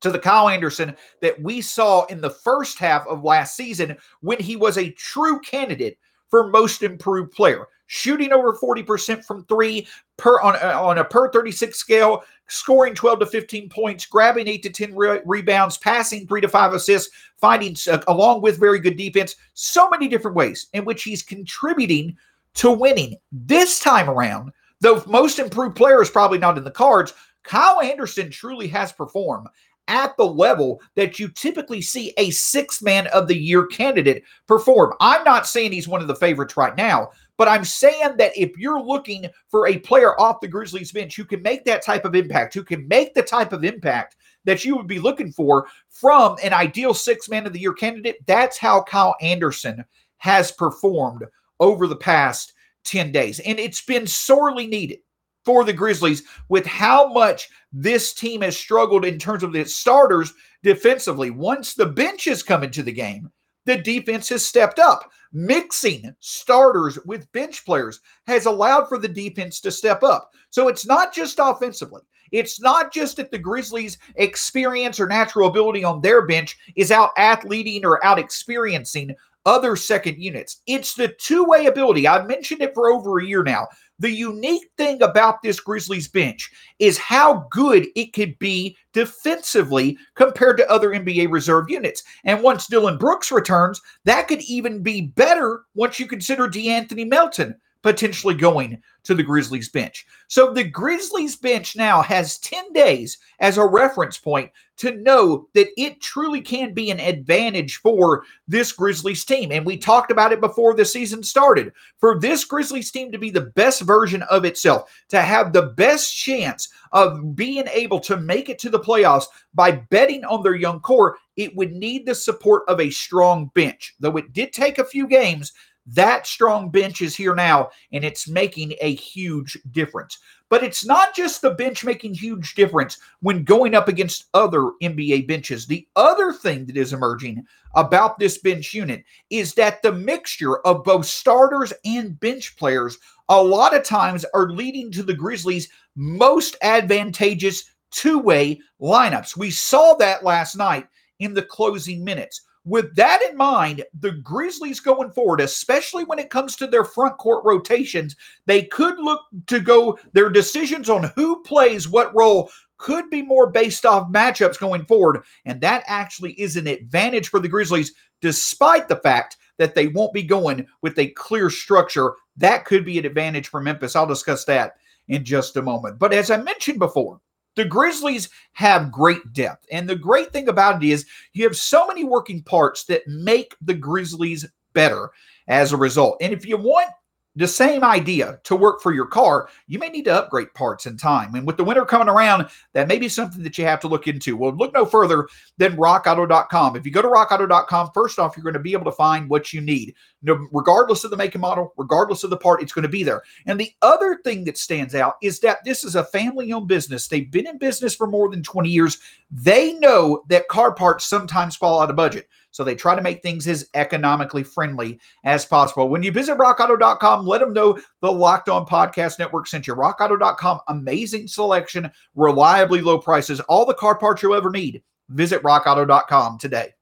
to 0.00 0.10
the 0.10 0.18
Kyle 0.18 0.50
Anderson 0.50 0.94
that 1.22 1.40
we 1.40 1.62
saw 1.62 2.04
in 2.06 2.20
the 2.20 2.28
first 2.28 2.78
half 2.78 3.06
of 3.06 3.24
last 3.24 3.56
season 3.56 3.96
when 4.20 4.38
he 4.38 4.56
was 4.56 4.76
a 4.76 4.90
true 4.90 5.40
candidate 5.40 5.98
for 6.28 6.48
most 6.48 6.82
improved 6.82 7.32
player 7.32 7.66
shooting 7.86 8.32
over 8.32 8.52
40% 8.52 9.24
from 9.24 9.44
three 9.44 9.86
per 10.16 10.40
on, 10.40 10.56
uh, 10.56 10.80
on 10.80 10.98
a 10.98 11.04
per 11.04 11.30
36 11.30 11.78
scale, 11.78 12.22
scoring 12.48 12.94
12 12.94 13.20
to 13.20 13.26
15 13.26 13.68
points, 13.68 14.06
grabbing 14.06 14.48
8 14.48 14.62
to 14.62 14.70
10 14.70 14.94
re- 14.94 15.20
rebounds, 15.24 15.78
passing 15.78 16.26
3 16.26 16.40
to 16.40 16.48
5 16.48 16.72
assists, 16.72 17.14
finding 17.38 17.76
uh, 17.90 17.98
along 18.08 18.42
with 18.42 18.58
very 18.58 18.78
good 18.78 18.96
defense, 18.96 19.36
so 19.54 19.88
many 19.88 20.08
different 20.08 20.36
ways 20.36 20.68
in 20.72 20.84
which 20.84 21.02
he's 21.02 21.22
contributing 21.22 22.16
to 22.54 22.70
winning. 22.70 23.16
This 23.32 23.80
time 23.80 24.08
around, 24.08 24.52
though 24.80 25.02
most 25.06 25.38
improved 25.38 25.76
player 25.76 26.00
is 26.00 26.10
probably 26.10 26.38
not 26.38 26.58
in 26.58 26.64
the 26.64 26.70
cards, 26.70 27.12
Kyle 27.42 27.80
Anderson 27.80 28.30
truly 28.30 28.66
has 28.68 28.92
performed 28.92 29.48
at 29.88 30.16
the 30.16 30.26
level 30.26 30.80
that 30.94 31.18
you 31.18 31.28
typically 31.28 31.80
see 31.80 32.12
a 32.16 32.30
sixth 32.30 32.82
man 32.82 33.06
of 33.08 33.28
the 33.28 33.36
year 33.36 33.66
candidate 33.66 34.24
perform. 34.46 34.92
I'm 35.00 35.22
not 35.24 35.46
saying 35.46 35.72
he's 35.72 35.86
one 35.86 36.00
of 36.00 36.08
the 36.08 36.16
favorites 36.16 36.56
right 36.56 36.76
now, 36.76 37.10
but 37.38 37.48
I'm 37.48 37.64
saying 37.64 38.16
that 38.16 38.36
if 38.36 38.56
you're 38.56 38.80
looking 38.80 39.26
for 39.48 39.68
a 39.68 39.78
player 39.78 40.18
off 40.20 40.40
the 40.40 40.48
Grizzlies 40.48 40.92
bench 40.92 41.16
who 41.16 41.24
can 41.24 41.42
make 41.42 41.64
that 41.64 41.84
type 41.84 42.04
of 42.04 42.14
impact, 42.14 42.54
who 42.54 42.64
can 42.64 42.86
make 42.88 43.14
the 43.14 43.22
type 43.22 43.52
of 43.52 43.64
impact 43.64 44.16
that 44.44 44.64
you 44.64 44.76
would 44.76 44.86
be 44.86 44.98
looking 44.98 45.32
for 45.32 45.66
from 45.90 46.36
an 46.42 46.52
ideal 46.52 46.94
six 46.94 47.28
man 47.28 47.46
of 47.46 47.52
the 47.52 47.60
year 47.60 47.74
candidate, 47.74 48.24
that's 48.26 48.56
how 48.56 48.82
Kyle 48.82 49.16
Anderson 49.20 49.84
has 50.18 50.52
performed 50.52 51.24
over 51.60 51.86
the 51.86 51.96
past 51.96 52.54
10 52.84 53.12
days. 53.12 53.40
And 53.40 53.58
it's 53.58 53.82
been 53.82 54.06
sorely 54.06 54.66
needed 54.66 55.00
for 55.44 55.64
the 55.64 55.72
Grizzlies 55.72 56.22
with 56.48 56.66
how 56.66 57.12
much 57.12 57.48
this 57.72 58.14
team 58.14 58.40
has 58.40 58.56
struggled 58.56 59.04
in 59.04 59.18
terms 59.18 59.42
of 59.42 59.54
its 59.54 59.74
starters 59.74 60.32
defensively. 60.62 61.30
Once 61.30 61.74
the 61.74 61.86
bench 61.86 62.24
has 62.24 62.42
come 62.42 62.64
into 62.64 62.82
the 62.82 62.92
game, 62.92 63.30
the 63.66 63.76
defense 63.76 64.28
has 64.30 64.44
stepped 64.44 64.78
up. 64.78 65.10
Mixing 65.32 66.14
starters 66.20 66.98
with 67.04 67.30
bench 67.32 67.64
players 67.66 68.00
has 68.26 68.46
allowed 68.46 68.88
for 68.88 68.96
the 68.96 69.08
defense 69.08 69.60
to 69.60 69.70
step 69.70 70.02
up. 70.02 70.30
So 70.50 70.68
it's 70.68 70.86
not 70.86 71.12
just 71.12 71.38
offensively. 71.42 72.00
It's 72.32 72.60
not 72.60 72.92
just 72.92 73.18
that 73.18 73.30
the 73.30 73.38
Grizzlies' 73.38 73.98
experience 74.16 74.98
or 74.98 75.06
natural 75.06 75.48
ability 75.48 75.84
on 75.84 76.00
their 76.00 76.26
bench 76.26 76.56
is 76.74 76.90
out 76.90 77.10
athleting 77.18 77.84
or 77.84 78.04
out 78.04 78.18
experiencing 78.18 79.14
other 79.44 79.76
second 79.76 80.20
units. 80.20 80.62
It's 80.66 80.94
the 80.94 81.08
two 81.08 81.44
way 81.44 81.66
ability. 81.66 82.06
I've 82.06 82.26
mentioned 82.26 82.62
it 82.62 82.74
for 82.74 82.90
over 82.90 83.20
a 83.20 83.24
year 83.24 83.42
now. 83.42 83.68
The 83.98 84.10
unique 84.10 84.68
thing 84.76 85.02
about 85.02 85.42
this 85.42 85.58
Grizzlies 85.58 86.08
bench 86.08 86.50
is 86.78 86.98
how 86.98 87.46
good 87.50 87.86
it 87.96 88.12
could 88.12 88.38
be 88.38 88.76
defensively 88.92 89.96
compared 90.14 90.58
to 90.58 90.70
other 90.70 90.90
NBA 90.90 91.30
reserve 91.30 91.70
units. 91.70 92.02
And 92.24 92.42
once 92.42 92.66
Dillon 92.66 92.98
Brooks 92.98 93.32
returns, 93.32 93.80
that 94.04 94.28
could 94.28 94.42
even 94.42 94.82
be 94.82 95.02
better 95.02 95.62
once 95.74 95.98
you 95.98 96.06
consider 96.06 96.46
DeAnthony 96.46 97.08
Melton 97.08 97.56
potentially 97.86 98.34
going 98.34 98.82
to 99.04 99.14
the 99.14 99.22
Grizzlies 99.22 99.68
bench. 99.68 100.06
So 100.26 100.52
the 100.52 100.64
Grizzlies 100.64 101.36
bench 101.36 101.76
now 101.76 102.02
has 102.02 102.38
10 102.38 102.72
days 102.72 103.18
as 103.38 103.58
a 103.58 103.64
reference 103.64 104.18
point 104.18 104.50
to 104.78 104.96
know 104.96 105.46
that 105.54 105.68
it 105.76 106.00
truly 106.00 106.40
can 106.40 106.74
be 106.74 106.90
an 106.90 106.98
advantage 106.98 107.76
for 107.76 108.24
this 108.48 108.72
Grizzlies 108.72 109.24
team. 109.24 109.52
And 109.52 109.64
we 109.64 109.76
talked 109.76 110.10
about 110.10 110.32
it 110.32 110.40
before 110.40 110.74
the 110.74 110.84
season 110.84 111.22
started. 111.22 111.72
For 112.00 112.18
this 112.18 112.44
Grizzlies 112.44 112.90
team 112.90 113.12
to 113.12 113.18
be 113.18 113.30
the 113.30 113.52
best 113.54 113.82
version 113.82 114.22
of 114.22 114.44
itself, 114.44 114.90
to 115.10 115.22
have 115.22 115.52
the 115.52 115.68
best 115.76 116.12
chance 116.16 116.68
of 116.90 117.36
being 117.36 117.68
able 117.70 118.00
to 118.00 118.16
make 118.16 118.48
it 118.48 118.58
to 118.58 118.68
the 118.68 118.80
playoffs 118.80 119.26
by 119.54 119.70
betting 119.70 120.24
on 120.24 120.42
their 120.42 120.56
young 120.56 120.80
core, 120.80 121.18
it 121.36 121.54
would 121.54 121.70
need 121.70 122.04
the 122.04 122.16
support 122.16 122.64
of 122.66 122.80
a 122.80 122.90
strong 122.90 123.48
bench. 123.54 123.94
Though 124.00 124.16
it 124.16 124.32
did 124.32 124.52
take 124.52 124.80
a 124.80 124.84
few 124.84 125.06
games, 125.06 125.52
that 125.86 126.26
strong 126.26 126.70
bench 126.70 127.00
is 127.00 127.14
here 127.14 127.34
now, 127.34 127.70
and 127.92 128.04
it's 128.04 128.28
making 128.28 128.74
a 128.80 128.94
huge 128.94 129.56
difference. 129.70 130.18
But 130.48 130.62
it's 130.62 130.84
not 130.84 131.14
just 131.14 131.42
the 131.42 131.50
bench 131.50 131.84
making 131.84 132.14
huge 132.14 132.54
difference 132.54 132.98
when 133.20 133.44
going 133.44 133.74
up 133.74 133.88
against 133.88 134.26
other 134.34 134.72
NBA 134.82 135.26
benches. 135.26 135.66
The 135.66 135.86
other 135.96 136.32
thing 136.32 136.66
that 136.66 136.76
is 136.76 136.92
emerging 136.92 137.44
about 137.74 138.18
this 138.18 138.38
bench 138.38 138.72
unit 138.72 139.04
is 139.30 139.54
that 139.54 139.82
the 139.82 139.92
mixture 139.92 140.58
of 140.58 140.84
both 140.84 141.06
starters 141.06 141.72
and 141.84 142.18
bench 142.20 142.56
players 142.56 142.98
a 143.28 143.42
lot 143.42 143.74
of 143.74 143.84
times 143.84 144.24
are 144.34 144.50
leading 144.50 144.90
to 144.92 145.02
the 145.02 145.14
Grizzlies' 145.14 145.68
most 145.96 146.56
advantageous 146.62 147.64
two-way 147.90 148.60
lineups. 148.80 149.36
We 149.36 149.50
saw 149.50 149.94
that 149.94 150.24
last 150.24 150.56
night 150.56 150.86
in 151.18 151.34
the 151.34 151.42
closing 151.42 152.04
minutes. 152.04 152.42
With 152.66 152.96
that 152.96 153.22
in 153.22 153.36
mind, 153.36 153.84
the 154.00 154.10
Grizzlies 154.10 154.80
going 154.80 155.12
forward, 155.12 155.40
especially 155.40 156.02
when 156.02 156.18
it 156.18 156.30
comes 156.30 156.56
to 156.56 156.66
their 156.66 156.84
front 156.84 157.16
court 157.16 157.44
rotations, 157.44 158.16
they 158.46 158.64
could 158.64 158.98
look 158.98 159.22
to 159.46 159.60
go, 159.60 159.96
their 160.12 160.28
decisions 160.28 160.90
on 160.90 161.12
who 161.14 161.44
plays 161.44 161.88
what 161.88 162.14
role 162.14 162.50
could 162.78 163.08
be 163.08 163.22
more 163.22 163.48
based 163.48 163.86
off 163.86 164.10
matchups 164.10 164.58
going 164.58 164.84
forward. 164.84 165.22
And 165.44 165.60
that 165.60 165.84
actually 165.86 166.32
is 166.32 166.56
an 166.56 166.66
advantage 166.66 167.28
for 167.28 167.38
the 167.38 167.48
Grizzlies, 167.48 167.94
despite 168.20 168.88
the 168.88 168.96
fact 168.96 169.36
that 169.58 169.76
they 169.76 169.86
won't 169.86 170.12
be 170.12 170.24
going 170.24 170.66
with 170.82 170.98
a 170.98 171.10
clear 171.10 171.50
structure. 171.50 172.14
That 172.36 172.64
could 172.64 172.84
be 172.84 172.98
an 172.98 173.06
advantage 173.06 173.46
for 173.46 173.60
Memphis. 173.60 173.94
I'll 173.94 174.08
discuss 174.08 174.44
that 174.46 174.74
in 175.06 175.24
just 175.24 175.56
a 175.56 175.62
moment. 175.62 176.00
But 176.00 176.12
as 176.12 176.32
I 176.32 176.36
mentioned 176.38 176.80
before, 176.80 177.20
the 177.56 177.64
Grizzlies 177.64 178.28
have 178.52 178.92
great 178.92 179.32
depth. 179.32 179.66
And 179.70 179.88
the 179.88 179.96
great 179.96 180.32
thing 180.32 180.48
about 180.48 180.82
it 180.82 180.88
is 180.88 181.06
you 181.32 181.44
have 181.44 181.56
so 181.56 181.86
many 181.86 182.04
working 182.04 182.42
parts 182.42 182.84
that 182.84 183.06
make 183.08 183.56
the 183.60 183.74
Grizzlies 183.74 184.46
better 184.72 185.10
as 185.48 185.72
a 185.72 185.76
result. 185.76 186.18
And 186.20 186.32
if 186.32 186.46
you 186.46 186.56
want 186.56 186.90
the 187.36 187.46
same 187.46 187.84
idea 187.84 188.40
to 188.44 188.56
work 188.56 188.80
for 188.80 188.92
your 188.92 189.06
car, 189.06 189.48
you 189.66 189.78
may 189.78 189.90
need 189.90 190.06
to 190.06 190.14
upgrade 190.14 190.52
parts 190.54 190.86
in 190.86 190.96
time. 190.96 191.34
And 191.34 191.46
with 191.46 191.58
the 191.58 191.64
winter 191.64 191.84
coming 191.84 192.08
around, 192.08 192.48
that 192.72 192.88
may 192.88 192.98
be 192.98 193.08
something 193.08 193.42
that 193.42 193.58
you 193.58 193.64
have 193.64 193.80
to 193.80 193.88
look 193.88 194.08
into. 194.08 194.36
Well, 194.36 194.56
look 194.56 194.72
no 194.72 194.86
further 194.86 195.28
than 195.58 195.76
rockauto.com. 195.76 196.76
If 196.76 196.86
you 196.86 196.92
go 196.92 197.02
to 197.02 197.08
rockauto.com, 197.08 197.90
first 197.92 198.18
off, 198.18 198.36
you're 198.36 198.44
going 198.44 198.54
to 198.54 198.60
be 198.60 198.72
able 198.72 198.86
to 198.86 198.92
find 198.92 199.28
what 199.28 199.52
you 199.52 199.60
need. 199.60 199.94
No, 200.22 200.48
regardless 200.50 201.04
of 201.04 201.10
the 201.10 201.16
make 201.16 201.34
and 201.34 201.42
model, 201.42 201.74
regardless 201.76 202.24
of 202.24 202.30
the 202.30 202.36
part, 202.36 202.62
it's 202.62 202.72
going 202.72 202.82
to 202.84 202.88
be 202.88 203.02
there. 203.02 203.22
And 203.46 203.60
the 203.60 203.72
other 203.82 204.18
thing 204.24 204.44
that 204.44 204.56
stands 204.58 204.94
out 204.94 205.16
is 205.22 205.38
that 205.40 205.58
this 205.64 205.84
is 205.84 205.94
a 205.94 206.04
family 206.04 206.52
owned 206.52 206.68
business. 206.68 207.06
They've 207.06 207.30
been 207.30 207.46
in 207.46 207.58
business 207.58 207.94
for 207.94 208.06
more 208.06 208.30
than 208.30 208.42
20 208.42 208.68
years. 208.70 208.98
They 209.30 209.74
know 209.74 210.24
that 210.28 210.48
car 210.48 210.74
parts 210.74 211.04
sometimes 211.04 211.54
fall 211.54 211.80
out 211.80 211.90
of 211.90 211.96
budget. 211.96 212.28
So 212.56 212.64
they 212.64 212.74
try 212.74 212.94
to 212.94 213.02
make 213.02 213.20
things 213.20 213.46
as 213.48 213.68
economically 213.74 214.42
friendly 214.42 214.98
as 215.24 215.44
possible. 215.44 215.90
When 215.90 216.02
you 216.02 216.10
visit 216.10 216.38
rockauto.com, 216.38 217.26
let 217.26 217.42
them 217.42 217.52
know 217.52 217.78
the 218.00 218.10
Locked 218.10 218.48
On 218.48 218.64
Podcast 218.64 219.18
Network 219.18 219.46
sent 219.46 219.66
you. 219.66 219.74
Rockauto.com, 219.74 220.60
amazing 220.68 221.28
selection, 221.28 221.90
reliably 222.14 222.80
low 222.80 222.96
prices, 222.96 223.40
all 223.40 223.66
the 223.66 223.74
car 223.74 223.98
parts 223.98 224.22
you'll 224.22 224.34
ever 224.34 224.48
need. 224.48 224.82
Visit 225.10 225.42
rockauto.com 225.42 226.38
today. 226.38 226.72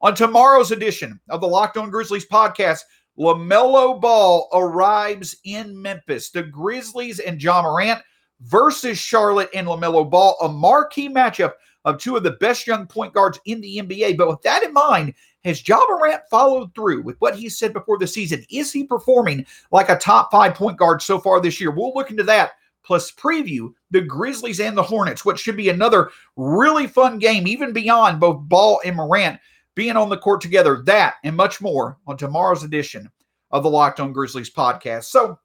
On 0.00 0.14
tomorrow's 0.14 0.70
edition 0.70 1.18
of 1.28 1.40
the 1.40 1.48
Locked 1.48 1.76
On 1.76 1.90
Grizzlies 1.90 2.28
podcast, 2.28 2.82
LaMelo 3.18 4.00
Ball 4.00 4.48
arrives 4.52 5.34
in 5.44 5.82
Memphis. 5.82 6.30
The 6.30 6.44
Grizzlies 6.44 7.18
and 7.18 7.42
Ja 7.42 7.62
Morant 7.62 8.00
versus 8.42 8.96
Charlotte 8.96 9.50
and 9.52 9.66
LaMelo 9.66 10.08
Ball, 10.08 10.36
a 10.40 10.48
marquee 10.48 11.08
matchup 11.08 11.54
of 11.86 11.98
two 11.98 12.16
of 12.16 12.24
the 12.24 12.32
best 12.32 12.66
young 12.66 12.86
point 12.86 13.14
guards 13.14 13.40
in 13.46 13.60
the 13.60 13.78
NBA. 13.78 14.18
But 14.18 14.28
with 14.28 14.42
that 14.42 14.64
in 14.64 14.72
mind, 14.72 15.14
has 15.44 15.66
Ja 15.66 15.78
Morant 15.88 16.20
followed 16.28 16.74
through 16.74 17.02
with 17.02 17.16
what 17.20 17.36
he 17.36 17.48
said 17.48 17.72
before 17.72 17.96
the 17.96 18.06
season? 18.06 18.44
Is 18.50 18.72
he 18.72 18.84
performing 18.84 19.46
like 19.70 19.88
a 19.88 19.96
top 19.96 20.30
five 20.32 20.54
point 20.54 20.76
guard 20.76 21.00
so 21.00 21.18
far 21.18 21.40
this 21.40 21.60
year? 21.60 21.70
We'll 21.70 21.94
look 21.94 22.10
into 22.10 22.24
that. 22.24 22.52
Plus, 22.84 23.10
preview 23.12 23.72
the 23.90 24.00
Grizzlies 24.00 24.60
and 24.60 24.76
the 24.76 24.82
Hornets, 24.82 25.24
what 25.24 25.38
should 25.38 25.56
be 25.56 25.70
another 25.70 26.10
really 26.36 26.86
fun 26.86 27.18
game, 27.18 27.46
even 27.46 27.72
beyond 27.72 28.20
both 28.20 28.48
Ball 28.48 28.80
and 28.84 28.96
Morant 28.96 29.40
being 29.74 29.96
on 29.96 30.08
the 30.08 30.18
court 30.18 30.40
together. 30.40 30.82
That 30.84 31.14
and 31.24 31.36
much 31.36 31.60
more 31.60 31.98
on 32.06 32.16
tomorrow's 32.16 32.62
edition 32.64 33.10
of 33.50 33.62
the 33.62 33.70
Locked 33.70 34.00
On 34.00 34.12
Grizzlies 34.12 34.50
podcast. 34.50 35.04
So, 35.04 35.38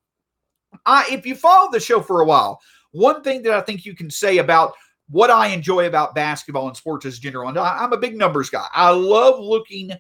I, 0.86 1.06
if 1.12 1.26
you 1.26 1.36
follow 1.36 1.70
the 1.72 1.80
show 1.80 2.02
for 2.02 2.22
a 2.22 2.26
while, 2.26 2.62
one 2.92 3.24
thing 3.24 3.44
that 3.44 3.54
I 3.54 3.62
think 3.62 3.86
you 3.86 3.96
can 3.96 4.10
say 4.10 4.38
about 4.40 4.74
what 5.12 5.30
I 5.30 5.48
enjoy 5.48 5.88
about 5.88 6.16
basketball 6.16 6.68
and 6.68 6.78
sports 6.78 7.06
as 7.06 7.20
general. 7.20 7.50
And 7.50 7.60
I'm 7.60 7.94
a 7.94 7.98
big 7.98 8.18
numbers 8.18 8.50
guy. 8.50 8.66
I 8.74 8.90
love 8.90 9.40
looking 9.40 9.92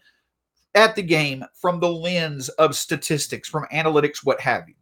at 0.74 0.96
the 0.96 1.04
game 1.04 1.44
from 1.54 1.80
the 1.80 1.92
lens 1.92 2.50
of 2.50 2.76
statistics, 2.76 3.50
from 3.50 3.66
analytics, 3.74 4.24
what 4.24 4.40
have 4.40 4.68
you. 4.70 4.76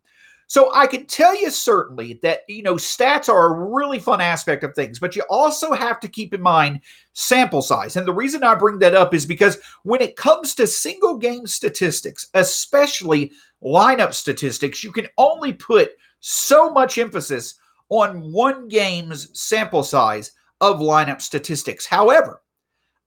So 0.46 0.72
I 0.74 0.88
can 0.88 1.06
tell 1.06 1.40
you 1.40 1.52
certainly 1.52 2.20
that 2.24 2.42
you 2.48 2.64
know 2.64 2.74
stats 2.74 3.30
are 3.30 3.48
a 3.48 3.70
really 3.70 4.00
fun 4.00 4.20
aspect 4.20 4.64
of 4.64 4.74
things, 4.74 4.98
but 4.98 5.16
you 5.16 5.24
also 5.30 5.74
have 5.74 6.00
to 6.00 6.08
keep 6.08 6.34
in 6.34 6.42
mind 6.42 6.82
sample 7.14 7.62
size. 7.62 7.96
And 7.96 8.08
the 8.08 8.14
reason 8.14 8.44
I 8.44 8.56
bring 8.56 8.80
that 8.80 8.96
up 8.96 9.14
is 9.14 9.28
because 9.28 9.60
when 9.84 10.02
it 10.02 10.16
comes 10.16 10.56
to 10.56 10.66
single 10.66 11.18
game 11.18 11.46
statistics, 11.46 12.30
especially 12.34 13.32
lineup 13.64 14.14
statistics, 14.14 14.84
you 14.84 14.92
can 14.92 15.08
only 15.20 15.54
put 15.54 15.92
so 16.20 16.72
much 16.72 16.98
emphasis 16.98 17.54
on 17.90 18.32
one 18.32 18.68
game's 18.68 19.40
sample 19.40 19.84
size 19.84 20.32
of 20.62 20.80
lineup 20.80 21.22
statistics. 21.22 21.86
However, 21.86 22.42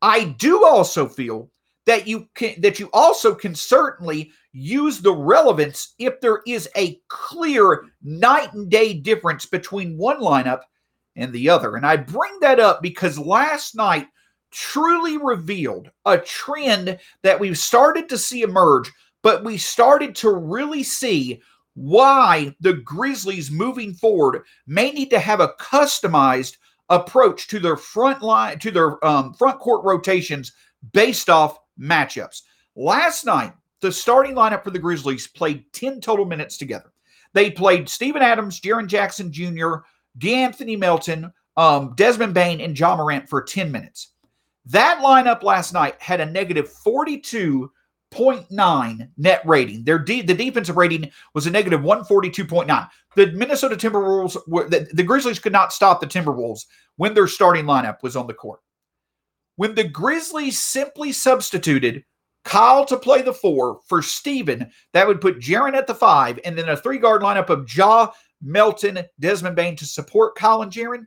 I 0.01 0.25
do 0.25 0.65
also 0.65 1.09
feel 1.09 1.51
that 1.87 2.07
you 2.07 2.29
can 2.35 2.61
that 2.61 2.79
you 2.79 2.89
also 2.93 3.35
can 3.35 3.55
certainly 3.55 4.33
use 4.53 5.01
the 5.01 5.13
relevance 5.13 5.95
if 5.99 6.21
there 6.21 6.43
is 6.47 6.69
a 6.77 7.01
clear 7.09 7.85
night 8.03 8.53
and 8.53 8.71
day 8.71 8.95
difference 8.95 9.47
between 9.47 9.97
one 9.97 10.21
lineup 10.21 10.61
and 11.17 11.33
the 11.33 11.49
other. 11.49 11.77
And 11.77 11.87
I 11.87 11.97
bring 11.97 12.39
that 12.41 12.61
up 12.61 12.83
because 12.83 13.19
last 13.19 13.75
night 13.75 14.07
truly 14.51 15.17
revealed 15.17 15.91
a 16.05 16.19
trend 16.19 16.99
that 17.23 17.41
we've 17.41 17.59
started 17.59 18.09
to 18.11 18.19
see 18.19 18.43
emerge, 18.43 18.93
but 19.23 19.45
we 19.45 19.57
started 19.57 20.15
to 20.17 20.31
really 20.33 20.83
see 20.83 21.41
why 21.75 22.55
the 22.61 22.75
Grizzlies 22.75 23.51
moving 23.51 23.95
forward 23.95 24.43
may 24.67 24.91
need 24.91 25.11
to 25.11 25.19
have 25.19 25.41
a 25.41 25.55
customized 25.61 26.57
approach 26.89 27.49
to 27.49 27.59
their 27.59 27.77
front 27.77 28.23
line 28.23 28.59
to 28.59 28.71
their 28.71 29.05
um, 29.05 29.33
front 29.35 29.59
court 29.59 29.85
rotations 29.85 30.53
based 30.93 31.31
off 31.31 31.59
matchups. 31.81 32.43
Last 32.77 33.25
night, 33.25 33.53
the 33.81 33.93
starting 33.93 34.35
lineup 34.35 34.63
for 34.63 34.71
the 34.71 34.79
Grizzlies 34.79 35.27
played 35.27 35.65
10 35.73 36.01
total 36.01 36.25
minutes 36.25 36.57
together. 36.57 36.93
They 37.33 37.51
played 37.51 37.89
Steven 37.89 38.23
Adams, 38.23 38.61
Jaren 38.61 38.87
Jackson 38.87 39.33
Jr., 39.33 39.77
DeAnthony 40.19 40.79
Melton, 40.79 41.33
um, 41.57 41.95
Desmond 41.97 42.35
Bane, 42.35 42.61
and 42.61 42.79
Ja 42.79 42.97
Morant 42.97 43.29
for 43.29 43.43
10 43.43 43.73
minutes. 43.73 44.13
That 44.67 45.01
lineup 45.03 45.43
last 45.43 45.73
night 45.73 46.01
had 46.01 46.21
a 46.21 46.27
negative 46.27 46.71
42 46.71 47.71
0.9 48.13 49.09
net 49.17 49.43
rating. 49.45 49.85
Their 49.85 49.99
de- 49.99 50.23
the 50.23 50.35
defensive 50.35 50.77
rating 50.77 51.11
was 51.35 51.47
a 51.47 51.51
negative 51.51 51.81
142.9. 51.81 52.89
The 53.17 53.33
Minnesota 53.33 53.77
Timberwolves 53.77 54.37
were 54.47 54.69
the, 54.69 54.89
the 54.93 55.03
Grizzlies 55.03 55.39
could 55.39 55.53
not 55.53 55.73
stop 55.73 56.01
the 56.01 56.07
Timberwolves 56.07 56.67
when 56.97 57.15
their 57.15 57.27
starting 57.27 57.65
lineup 57.65 58.03
was 58.03 58.17
on 58.17 58.27
the 58.27 58.35
court. 58.35 58.61
When 59.57 59.75
the 59.75 59.85
Grizzlies 59.85 60.59
simply 60.59 61.13
substituted 61.13 62.05
Kyle 62.45 62.85
to 62.87 62.97
play 62.97 63.23
the 63.23 63.33
four 63.33 63.81
for 63.87 64.03
Steven, 64.03 64.71
that 64.93 65.07
would 65.07 65.21
put 65.21 65.39
Jaren 65.39 65.75
at 65.75 65.87
the 65.87 65.95
five, 65.95 66.41
and 66.45 66.57
then 66.57 66.69
a 66.69 66.77
three 66.77 66.99
guard 66.99 67.23
lineup 67.23 67.51
of 67.51 67.73
Ja, 67.75 68.11
Melton, 68.43 68.99
Desmond 69.21 69.57
Bane 69.57 69.77
to 69.77 69.87
support 69.87 70.35
Kyle 70.35 70.63
and 70.63 70.73
Jaren. 70.73 71.07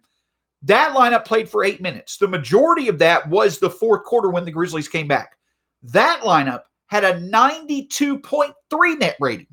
That 0.63 0.95
lineup 0.95 1.25
played 1.25 1.49
for 1.49 1.63
eight 1.63 1.81
minutes. 1.81 2.17
The 2.17 2.27
majority 2.27 2.87
of 2.87 2.97
that 2.99 3.27
was 3.29 3.59
the 3.59 3.69
fourth 3.69 4.03
quarter 4.03 4.29
when 4.29 4.45
the 4.45 4.51
Grizzlies 4.51 4.87
came 4.87 5.07
back. 5.07 5.37
That 5.83 6.21
lineup 6.21 6.61
had 6.87 7.03
a 7.03 7.19
92.3 7.19 8.99
net 8.99 9.15
rating 9.19 9.47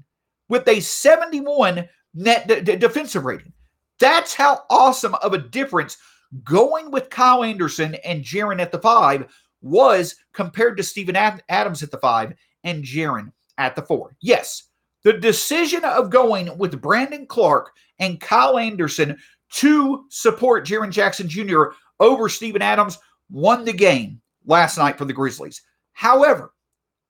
with 0.49 0.67
a 0.69 0.81
71 0.81 1.89
net 2.15 2.47
d- 2.47 2.61
d- 2.61 2.77
defensive 2.77 3.25
rating. 3.25 3.53
That's 3.99 4.35
how 4.35 4.65
awesome 4.71 5.15
of 5.23 5.33
a 5.33 5.39
difference 5.39 5.97
going 6.45 6.91
with 6.91 7.11
Kyle 7.11 7.45
Anderson 7.45 7.95
and 8.05 8.25
Jaren 8.25 8.61
at 8.61 8.73
the 8.73 8.79
five 8.79 9.33
was 9.61 10.17
compared 10.33 10.77
to 10.77 10.83
Steven 10.83 11.17
Adams 11.17 11.83
at 11.83 11.91
the 11.91 11.99
five 11.99 12.35
and 12.65 12.83
Jaren 12.83 13.33
at 13.59 13.77
the 13.77 13.83
four. 13.83 14.17
Yes, 14.21 14.65
the 15.05 15.13
decision 15.13 15.85
of 15.85 16.11
going 16.11 16.57
with 16.59 16.81
Brandon 16.81 17.27
Clarke 17.27 17.71
and 17.99 18.21
Kyle 18.21 18.59
Anderson 18.59 19.17
to 19.55 20.05
support 20.09 20.67
Jaren 20.67 20.91
Jackson 20.91 21.29
Jr. 21.29 21.65
over 22.01 22.29
Steven 22.29 22.63
Adams 22.63 22.99
won 23.31 23.65
the 23.65 23.73
game 23.73 24.21
last 24.47 24.79
night 24.79 24.99
for 24.99 25.05
the 25.05 25.13
Grizzlies. 25.13 25.63
However, 25.93 26.52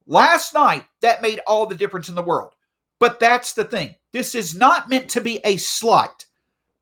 last 0.06 0.54
night 0.54 0.84
that 1.00 1.22
made 1.22 1.40
all 1.46 1.66
the 1.66 1.74
difference 1.74 2.08
in 2.08 2.14
the 2.14 2.22
world. 2.22 2.52
But 2.98 3.18
that's 3.18 3.52
the 3.52 3.64
thing. 3.64 3.94
This 4.12 4.34
is 4.34 4.54
not 4.54 4.88
meant 4.88 5.08
to 5.10 5.20
be 5.20 5.40
a 5.44 5.56
slight 5.56 6.26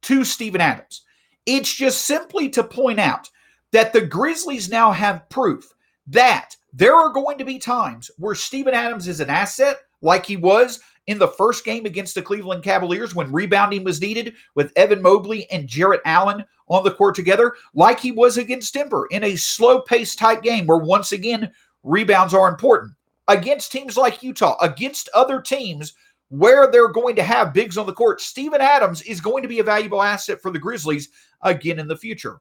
to 0.03 0.25
Steven 0.25 0.61
Adams. 0.61 1.03
It's 1.47 1.75
just 1.75 2.03
simply 2.03 2.49
to 2.51 2.63
point 2.63 3.01
out 3.01 3.31
that 3.73 3.93
the 3.93 4.01
Grizzlies 4.01 4.69
now 4.69 4.93
have 4.93 5.29
proof 5.31 5.73
that 6.07 6.55
there 6.73 6.95
are 6.95 7.13
going 7.13 7.39
to 7.39 7.45
be 7.45 7.59
times 7.59 8.11
where 8.19 8.35
Steven 8.35 8.75
Adams 8.75 9.09
is 9.09 9.21
an 9.21 9.31
asset, 9.31 9.79
like 10.03 10.27
he 10.27 10.37
was 10.37 10.81
in 11.07 11.19
the 11.19 11.29
first 11.29 11.65
game 11.65 11.87
against 11.87 12.15
the 12.15 12.23
Cleveland 12.23 12.63
Cavaliers 12.63 13.15
when 13.15 13.33
rebounding 13.33 13.85
was 13.85 14.01
needed 14.01 14.35
with 14.55 14.73
Evan 14.77 15.03
Mobley 15.03 15.51
and 15.51 15.67
Jarrett 15.67 16.03
Allen 16.05 16.45
on 16.69 16.85
the 16.85 16.93
court 16.93 17.15
together, 17.15 17.55
like 17.75 17.99
he 17.99 18.13
was 18.13 18.39
against 18.39 18.75
Denver 18.75 19.07
in 19.11 19.25
a 19.25 19.37
slow 19.37 19.81
paced 19.81 20.19
type 20.19 20.43
game 20.43 20.67
where 20.67 20.79
once 20.79 21.13
again 21.13 21.51
rebounds 21.83 22.35
are 22.35 22.49
important. 22.49 22.93
Against 23.31 23.71
teams 23.71 23.97
like 23.97 24.25
Utah, 24.25 24.57
against 24.61 25.09
other 25.15 25.41
teams 25.41 25.93
where 26.31 26.69
they're 26.69 26.89
going 26.89 27.15
to 27.15 27.23
have 27.23 27.55
bigs 27.55 27.79
on 27.79 27.87
the 27.87 27.93
court, 27.93 28.21
Steven 28.21 28.61
Adams 28.61 29.03
is 29.03 29.21
going 29.21 29.45
to 29.45 29.49
be 29.49 29.61
a 29.61 29.65
valuable 29.65 30.03
asset 30.03 30.43
for 30.43 30.51
the 30.51 30.59
Grizzlies 30.59 31.11
again 31.43 31.79
in 31.79 31.87
the 31.87 31.97
future. 31.97 32.41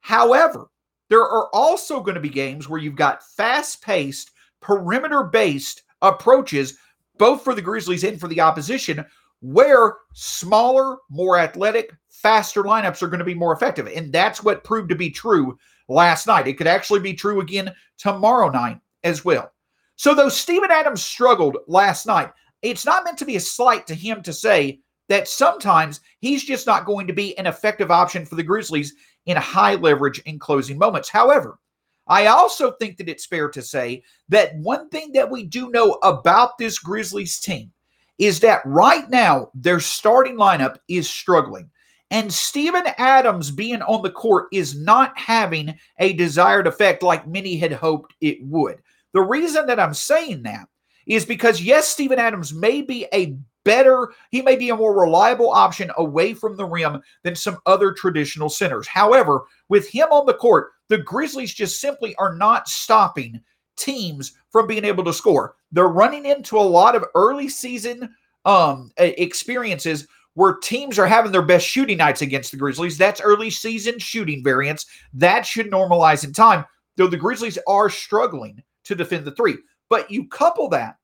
However, 0.00 0.68
there 1.10 1.28
are 1.28 1.54
also 1.54 2.00
going 2.00 2.14
to 2.14 2.22
be 2.22 2.30
games 2.30 2.70
where 2.70 2.80
you've 2.80 2.96
got 2.96 3.22
fast 3.36 3.82
paced, 3.82 4.30
perimeter 4.62 5.24
based 5.24 5.82
approaches, 6.00 6.78
both 7.18 7.44
for 7.44 7.54
the 7.54 7.60
Grizzlies 7.60 8.04
and 8.04 8.18
for 8.18 8.28
the 8.28 8.40
opposition, 8.40 9.04
where 9.42 9.96
smaller, 10.14 10.96
more 11.10 11.38
athletic, 11.38 11.92
faster 12.08 12.62
lineups 12.62 13.02
are 13.02 13.08
going 13.08 13.18
to 13.18 13.26
be 13.26 13.34
more 13.34 13.52
effective. 13.52 13.88
And 13.88 14.10
that's 14.10 14.42
what 14.42 14.64
proved 14.64 14.88
to 14.88 14.94
be 14.94 15.10
true 15.10 15.58
last 15.88 16.26
night. 16.26 16.48
It 16.48 16.54
could 16.54 16.66
actually 16.66 17.00
be 17.00 17.12
true 17.12 17.40
again 17.40 17.74
tomorrow 17.98 18.48
night 18.48 18.80
as 19.04 19.22
well. 19.22 19.52
So, 20.00 20.14
though 20.14 20.30
Steven 20.30 20.70
Adams 20.70 21.04
struggled 21.04 21.58
last 21.66 22.06
night, 22.06 22.30
it's 22.62 22.86
not 22.86 23.04
meant 23.04 23.18
to 23.18 23.26
be 23.26 23.36
a 23.36 23.40
slight 23.40 23.86
to 23.86 23.94
him 23.94 24.22
to 24.22 24.32
say 24.32 24.80
that 25.10 25.28
sometimes 25.28 26.00
he's 26.20 26.42
just 26.42 26.66
not 26.66 26.86
going 26.86 27.06
to 27.06 27.12
be 27.12 27.36
an 27.36 27.46
effective 27.46 27.90
option 27.90 28.24
for 28.24 28.34
the 28.34 28.42
Grizzlies 28.42 28.94
in 29.26 29.36
high 29.36 29.74
leverage 29.74 30.18
in 30.20 30.38
closing 30.38 30.78
moments. 30.78 31.10
However, 31.10 31.58
I 32.06 32.28
also 32.28 32.70
think 32.70 32.96
that 32.96 33.10
it's 33.10 33.26
fair 33.26 33.50
to 33.50 33.60
say 33.60 34.02
that 34.30 34.56
one 34.56 34.88
thing 34.88 35.12
that 35.12 35.30
we 35.30 35.44
do 35.44 35.68
know 35.68 35.98
about 36.02 36.56
this 36.56 36.78
Grizzlies 36.78 37.38
team 37.38 37.70
is 38.16 38.40
that 38.40 38.62
right 38.64 39.10
now 39.10 39.50
their 39.52 39.80
starting 39.80 40.38
lineup 40.38 40.78
is 40.88 41.10
struggling. 41.10 41.68
And 42.10 42.32
Steven 42.32 42.84
Adams 42.96 43.50
being 43.50 43.82
on 43.82 44.00
the 44.00 44.10
court 44.10 44.48
is 44.50 44.80
not 44.80 45.12
having 45.18 45.78
a 45.98 46.14
desired 46.14 46.66
effect 46.66 47.02
like 47.02 47.28
many 47.28 47.58
had 47.58 47.72
hoped 47.72 48.14
it 48.22 48.38
would. 48.46 48.80
The 49.12 49.22
reason 49.22 49.66
that 49.66 49.80
I'm 49.80 49.94
saying 49.94 50.42
that 50.44 50.68
is 51.06 51.24
because, 51.24 51.60
yes, 51.60 51.88
Steven 51.88 52.18
Adams 52.18 52.52
may 52.54 52.82
be 52.82 53.06
a 53.12 53.36
better, 53.64 54.12
he 54.30 54.42
may 54.42 54.56
be 54.56 54.70
a 54.70 54.76
more 54.76 54.98
reliable 54.98 55.50
option 55.50 55.90
away 55.96 56.34
from 56.34 56.56
the 56.56 56.64
rim 56.64 57.00
than 57.22 57.34
some 57.34 57.58
other 57.66 57.92
traditional 57.92 58.48
centers. 58.48 58.86
However, 58.86 59.44
with 59.68 59.88
him 59.88 60.08
on 60.10 60.26
the 60.26 60.34
court, 60.34 60.70
the 60.88 60.98
Grizzlies 60.98 61.52
just 61.52 61.80
simply 61.80 62.14
are 62.16 62.34
not 62.36 62.68
stopping 62.68 63.40
teams 63.76 64.32
from 64.50 64.66
being 64.66 64.84
able 64.84 65.04
to 65.04 65.12
score. 65.12 65.56
They're 65.72 65.88
running 65.88 66.26
into 66.26 66.58
a 66.58 66.62
lot 66.62 66.94
of 66.94 67.04
early 67.14 67.48
season 67.48 68.14
um, 68.44 68.90
experiences 68.96 70.06
where 70.34 70.54
teams 70.54 70.98
are 70.98 71.06
having 71.06 71.32
their 71.32 71.42
best 71.42 71.66
shooting 71.66 71.98
nights 71.98 72.22
against 72.22 72.50
the 72.50 72.56
Grizzlies. 72.56 72.96
That's 72.96 73.20
early 73.20 73.50
season 73.50 73.98
shooting 73.98 74.42
variance. 74.44 74.86
That 75.12 75.44
should 75.44 75.70
normalize 75.70 76.24
in 76.24 76.32
time, 76.32 76.64
though 76.96 77.08
the 77.08 77.16
Grizzlies 77.16 77.58
are 77.66 77.90
struggling 77.90 78.62
to 78.90 78.94
defend 78.94 79.24
the 79.24 79.32
three. 79.32 79.56
But 79.88 80.10
you 80.10 80.28
couple 80.28 80.68
that 80.68 80.98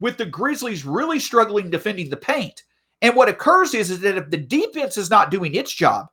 with 0.00 0.16
the 0.16 0.26
Grizzlies 0.26 0.86
really 0.86 1.20
struggling 1.20 1.70
defending 1.70 2.08
the 2.08 2.16
paint. 2.16 2.62
And 3.02 3.14
what 3.14 3.28
occurs 3.28 3.74
is, 3.74 3.90
is 3.90 4.00
that 4.00 4.16
if 4.16 4.30
the 4.30 4.38
defense 4.38 4.96
is 4.96 5.10
not 5.10 5.30
doing 5.30 5.54
its 5.54 5.72
job, 5.72 6.06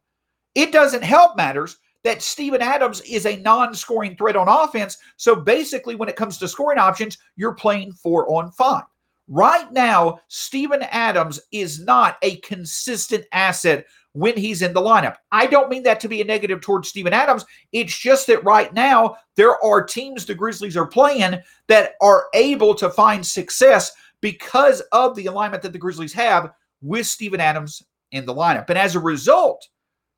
it 0.53 0.71
doesn't 0.71 1.03
help 1.03 1.37
matters 1.37 1.77
that 2.03 2.21
Steven 2.21 2.61
Adams 2.61 3.01
is 3.01 3.25
a 3.25 3.37
non-scoring 3.37 4.15
threat 4.15 4.35
on 4.35 4.47
offense. 4.47 4.97
So 5.17 5.35
basically, 5.35 5.95
when 5.95 6.09
it 6.09 6.15
comes 6.15 6.37
to 6.37 6.47
scoring 6.47 6.77
options, 6.77 7.17
you're 7.35 7.55
playing 7.55 7.93
four 7.93 8.31
on 8.31 8.51
five. 8.51 8.83
Right 9.27 9.71
now, 9.71 10.19
Steven 10.27 10.83
Adams 10.83 11.39
is 11.51 11.79
not 11.79 12.17
a 12.21 12.37
consistent 12.37 13.25
asset 13.31 13.85
when 14.15 14.37
he's 14.37 14.61
in 14.61 14.73
the 14.73 14.81
lineup. 14.81 15.17
I 15.33 15.45
don't 15.45 15.69
mean 15.69 15.83
that 15.83 15.99
to 15.99 16.07
be 16.07 16.21
a 16.21 16.25
negative 16.25 16.61
towards 16.61 16.87
Steven 16.87 17.11
Adams. 17.11 17.45
It's 17.73 17.95
just 17.95 18.27
that 18.27 18.43
right 18.45 18.73
now, 18.73 19.17
there 19.35 19.61
are 19.63 19.83
teams 19.83 20.25
the 20.25 20.33
Grizzlies 20.33 20.77
are 20.77 20.87
playing 20.87 21.37
that 21.67 21.95
are 22.01 22.27
able 22.33 22.73
to 22.75 22.89
find 22.89 23.25
success 23.25 23.91
because 24.21 24.79
of 24.93 25.15
the 25.15 25.25
alignment 25.25 25.61
that 25.63 25.73
the 25.73 25.79
Grizzlies 25.79 26.13
have 26.13 26.51
with 26.81 27.05
Steven 27.05 27.41
Adams 27.41 27.83
in 28.11 28.25
the 28.25 28.33
lineup. 28.33 28.69
And 28.69 28.79
as 28.79 28.95
a 28.95 29.01
result, 29.01 29.67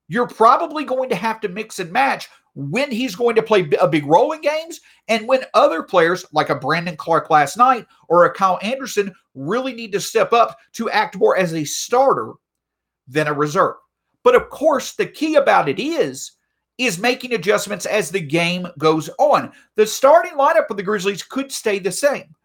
you're 0.07 0.27
probably 0.27 0.85
going 0.85 1.09
to 1.09 1.15
have 1.15 1.41
to 1.41 1.49
mix 1.49 1.79
and 1.79 1.91
match 1.91 2.29
when 2.53 2.91
he's 2.91 3.15
going 3.15 3.35
to 3.35 3.43
play 3.43 3.67
a 3.81 3.87
big 3.87 4.05
role 4.05 4.31
in 4.31 4.41
games 4.41 4.79
and 5.07 5.27
when 5.27 5.41
other 5.55 5.81
players 5.81 6.23
like 6.33 6.49
a 6.49 6.55
Brandon 6.55 6.95
Clarke 6.95 7.31
last 7.31 7.57
night 7.57 7.87
or 8.09 8.25
a 8.25 8.33
Kyle 8.33 8.59
Anderson 8.61 9.11
really 9.33 9.73
need 9.73 9.91
to 9.93 9.99
step 9.99 10.33
up 10.33 10.55
to 10.73 10.87
act 10.91 11.17
more 11.17 11.35
as 11.35 11.53
a 11.55 11.63
starter 11.63 12.33
than 13.07 13.27
a 13.27 13.33
reserve. 13.33 13.75
But 14.27 14.35
of 14.35 14.49
course, 14.49 14.91
the 14.91 15.05
key 15.05 15.35
about 15.35 15.69
it 15.69 15.79
is 15.79 16.33
is 16.77 16.99
making 16.99 17.33
adjustments 17.33 17.85
as 17.85 18.11
the 18.11 18.19
game 18.19 18.67
goes 18.77 19.09
on. 19.19 19.53
The 19.77 19.87
starting 19.87 20.33
lineup 20.33 20.69
of 20.69 20.75
the 20.75 20.83
Grizzlies 20.83 21.23
could 21.23 21.49
stay 21.49 21.79
the 21.79 21.93
same. 21.93 22.35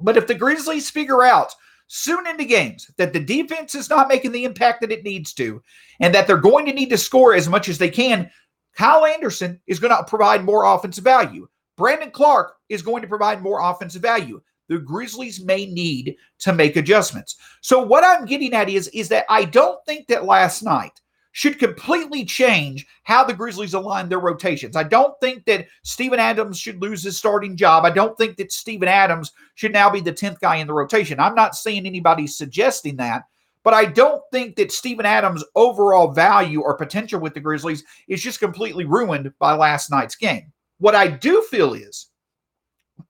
But 0.00 0.16
if 0.16 0.26
the 0.26 0.34
Grizzlies 0.34 0.88
figure 0.88 1.22
out 1.22 1.52
soon 1.88 2.26
into 2.26 2.46
games 2.46 2.90
that 2.96 3.12
the 3.12 3.20
defense 3.20 3.74
is 3.74 3.90
not 3.90 4.08
making 4.08 4.32
the 4.32 4.44
impact 4.44 4.80
that 4.80 4.90
it 4.90 5.04
needs 5.04 5.34
to, 5.34 5.62
and 6.00 6.14
that 6.14 6.26
they're 6.26 6.38
going 6.38 6.64
to 6.64 6.72
need 6.72 6.88
to 6.88 6.96
score 6.96 7.34
as 7.34 7.46
much 7.46 7.68
as 7.68 7.76
they 7.76 7.90
can, 7.90 8.30
Kyle 8.74 9.04
Anderson 9.04 9.60
is 9.66 9.80
going 9.80 9.94
to 9.94 10.02
provide 10.04 10.44
more 10.44 10.64
offensive 10.64 11.04
value. 11.04 11.46
Brandon 11.76 12.10
Clarke 12.10 12.54
is 12.70 12.80
going 12.80 13.02
to 13.02 13.08
provide 13.08 13.42
more 13.42 13.60
offensive 13.60 14.00
value. 14.00 14.40
The 14.70 14.78
Grizzlies 14.78 15.44
may 15.44 15.66
need 15.66 16.16
to 16.38 16.52
make 16.54 16.76
adjustments. 16.76 17.36
So 17.60 17.82
what 17.82 18.04
I'm 18.04 18.24
getting 18.24 18.54
at 18.54 18.70
is, 18.70 18.86
is 18.88 19.08
that 19.08 19.26
I 19.28 19.44
don't 19.44 19.84
think 19.84 20.06
that 20.06 20.24
last 20.24 20.62
night 20.62 20.92
should 21.32 21.58
completely 21.58 22.24
change 22.24 22.86
how 23.02 23.24
the 23.24 23.34
Grizzlies 23.34 23.74
align 23.74 24.08
their 24.08 24.20
rotations. 24.20 24.76
I 24.76 24.84
don't 24.84 25.18
think 25.20 25.44
that 25.46 25.66
Steven 25.82 26.20
Adams 26.20 26.56
should 26.56 26.80
lose 26.80 27.02
his 27.02 27.18
starting 27.18 27.56
job. 27.56 27.84
I 27.84 27.90
don't 27.90 28.16
think 28.16 28.36
that 28.36 28.52
Steven 28.52 28.86
Adams 28.86 29.32
should 29.56 29.72
now 29.72 29.90
be 29.90 30.00
the 30.00 30.12
10th 30.12 30.38
guy 30.38 30.56
in 30.56 30.68
the 30.68 30.72
rotation. 30.72 31.18
I'm 31.18 31.34
not 31.34 31.56
seeing 31.56 31.84
anybody 31.84 32.28
suggesting 32.28 32.94
that, 32.96 33.24
but 33.64 33.74
I 33.74 33.86
don't 33.86 34.22
think 34.32 34.54
that 34.54 34.70
Steven 34.70 35.04
Adams' 35.04 35.44
overall 35.56 36.12
value 36.12 36.60
or 36.60 36.76
potential 36.76 37.18
with 37.18 37.34
the 37.34 37.40
Grizzlies 37.40 37.82
is 38.06 38.22
just 38.22 38.38
completely 38.38 38.84
ruined 38.84 39.32
by 39.40 39.52
last 39.52 39.90
night's 39.90 40.14
game. 40.14 40.52
What 40.78 40.94
I 40.94 41.08
do 41.08 41.42
feel 41.50 41.74
is 41.74 42.06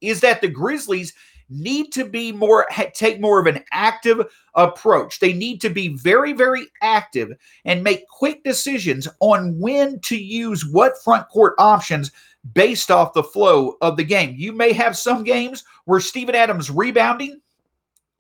is 0.01 0.21
that 0.21 0.41
the 0.41 0.49
Grizzlies 0.49 1.13
need 1.51 1.93
to 1.93 2.05
be 2.05 2.33
more 2.33 2.67
take 2.95 3.21
more 3.21 3.41
of 3.41 3.47
an 3.47 3.63
active 3.73 4.25
approach. 4.55 5.19
They 5.19 5.33
need 5.33 5.61
to 5.63 5.69
be 5.69 5.89
very 5.89 6.33
very 6.33 6.67
active 6.81 7.33
and 7.65 7.83
make 7.83 8.09
quick 8.09 8.43
decisions 8.45 9.09
on 9.21 9.59
when 9.59 10.01
to 10.01 10.17
use 10.17 10.65
what 10.65 11.03
front 11.03 11.29
court 11.29 11.55
options 11.59 12.13
based 12.55 12.91
off 12.91 13.13
the 13.13 13.23
flow 13.23 13.77
of 13.83 13.97
the 13.97 14.05
game. 14.05 14.35
You 14.39 14.53
may 14.53 14.73
have 14.73 14.97
some 14.97 15.25
games 15.25 15.65
where 15.85 16.01
Steven 16.01 16.35
Adams 16.35 16.71
rebounding, 16.71 17.41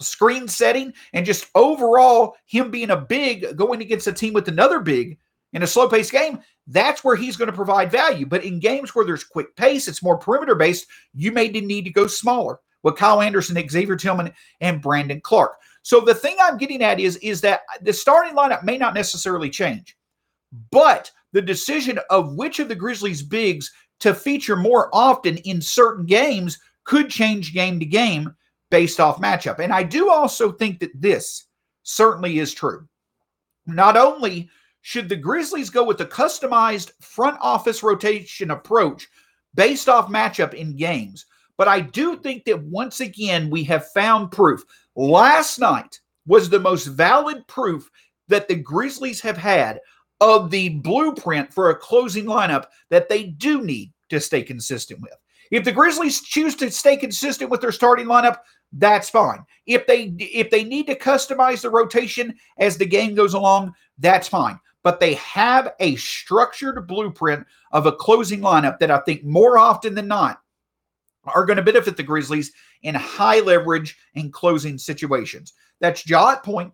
screen 0.00 0.46
setting, 0.48 0.92
and 1.12 1.24
just 1.24 1.48
overall 1.54 2.36
him 2.46 2.70
being 2.70 2.90
a 2.90 2.96
big 2.96 3.56
going 3.56 3.80
against 3.80 4.06
a 4.06 4.12
team 4.12 4.34
with 4.34 4.48
another 4.48 4.80
big 4.80 5.18
in 5.52 5.62
a 5.62 5.66
slow 5.66 5.88
paced 5.88 6.12
game, 6.12 6.40
that's 6.68 7.02
where 7.02 7.16
he's 7.16 7.36
going 7.36 7.50
to 7.50 7.56
provide 7.56 7.90
value. 7.90 8.26
But 8.26 8.44
in 8.44 8.60
games 8.60 8.94
where 8.94 9.04
there's 9.04 9.24
quick 9.24 9.56
pace, 9.56 9.88
it's 9.88 10.02
more 10.02 10.16
perimeter 10.16 10.54
based, 10.54 10.86
you 11.14 11.32
may 11.32 11.48
need 11.48 11.84
to 11.84 11.90
go 11.90 12.06
smaller 12.06 12.60
with 12.82 12.96
Kyle 12.96 13.20
Anderson, 13.20 13.56
Xavier 13.68 13.96
Tillman, 13.96 14.32
and 14.60 14.82
Brandon 14.82 15.20
Clarke. 15.20 15.56
So 15.82 16.00
the 16.00 16.14
thing 16.14 16.36
I'm 16.40 16.58
getting 16.58 16.82
at 16.82 17.00
is, 17.00 17.16
is 17.18 17.40
that 17.42 17.60
the 17.82 17.92
starting 17.92 18.34
lineup 18.34 18.64
may 18.64 18.76
not 18.76 18.94
necessarily 18.94 19.50
change, 19.50 19.96
but 20.70 21.10
the 21.32 21.42
decision 21.42 21.98
of 22.10 22.34
which 22.34 22.58
of 22.58 22.68
the 22.68 22.74
Grizzlies 22.74 23.22
bigs 23.22 23.72
to 24.00 24.14
feature 24.14 24.56
more 24.56 24.88
often 24.92 25.36
in 25.38 25.60
certain 25.60 26.06
games 26.06 26.58
could 26.84 27.08
change 27.08 27.54
game 27.54 27.78
to 27.78 27.86
game 27.86 28.34
based 28.70 29.00
off 29.00 29.20
matchup. 29.20 29.58
And 29.58 29.72
I 29.72 29.82
do 29.82 30.10
also 30.10 30.52
think 30.52 30.80
that 30.80 30.90
this 30.94 31.46
certainly 31.82 32.38
is 32.38 32.54
true. 32.54 32.86
Not 33.66 33.96
only 33.96 34.48
should 34.82 35.08
the 35.08 35.16
Grizzlies 35.16 35.70
go 35.70 35.84
with 35.84 36.00
a 36.00 36.06
customized 36.06 36.92
front 37.00 37.36
office 37.40 37.82
rotation 37.82 38.50
approach 38.50 39.08
based 39.54 39.88
off 39.88 40.08
matchup 40.08 40.54
in 40.54 40.76
games, 40.76 41.26
but 41.60 41.68
I 41.68 41.80
do 41.80 42.16
think 42.16 42.46
that 42.46 42.62
once 42.62 43.00
again 43.00 43.50
we 43.50 43.62
have 43.64 43.92
found 43.92 44.32
proof. 44.32 44.64
Last 44.96 45.58
night 45.58 46.00
was 46.26 46.48
the 46.48 46.58
most 46.58 46.86
valid 46.86 47.46
proof 47.48 47.90
that 48.28 48.48
the 48.48 48.54
Grizzlies 48.54 49.20
have 49.20 49.36
had 49.36 49.78
of 50.22 50.50
the 50.50 50.70
blueprint 50.70 51.52
for 51.52 51.68
a 51.68 51.76
closing 51.76 52.24
lineup 52.24 52.64
that 52.88 53.10
they 53.10 53.24
do 53.24 53.60
need 53.60 53.92
to 54.08 54.18
stay 54.20 54.42
consistent 54.42 55.02
with. 55.02 55.12
If 55.50 55.64
the 55.64 55.72
Grizzlies 55.72 56.22
choose 56.22 56.54
to 56.56 56.70
stay 56.70 56.96
consistent 56.96 57.50
with 57.50 57.60
their 57.60 57.72
starting 57.72 58.06
lineup, 58.06 58.38
that's 58.72 59.10
fine. 59.10 59.44
If 59.66 59.86
they 59.86 60.14
if 60.18 60.48
they 60.48 60.64
need 60.64 60.86
to 60.86 60.94
customize 60.94 61.60
the 61.60 61.68
rotation 61.68 62.36
as 62.56 62.78
the 62.78 62.86
game 62.86 63.14
goes 63.14 63.34
along, 63.34 63.74
that's 63.98 64.28
fine. 64.28 64.58
But 64.82 64.98
they 64.98 65.12
have 65.12 65.74
a 65.78 65.96
structured 65.96 66.86
blueprint 66.86 67.46
of 67.72 67.84
a 67.84 67.92
closing 67.92 68.40
lineup 68.40 68.78
that 68.78 68.90
I 68.90 69.00
think 69.00 69.24
more 69.24 69.58
often 69.58 69.94
than 69.94 70.08
not 70.08 70.39
are 71.34 71.44
going 71.44 71.56
to 71.56 71.62
benefit 71.62 71.96
the 71.96 72.02
Grizzlies 72.02 72.52
in 72.82 72.94
high 72.94 73.40
leverage 73.40 73.96
and 74.14 74.32
closing 74.32 74.78
situations. 74.78 75.52
That's 75.80 76.06
Ja 76.06 76.32
at 76.32 76.42
point, 76.42 76.72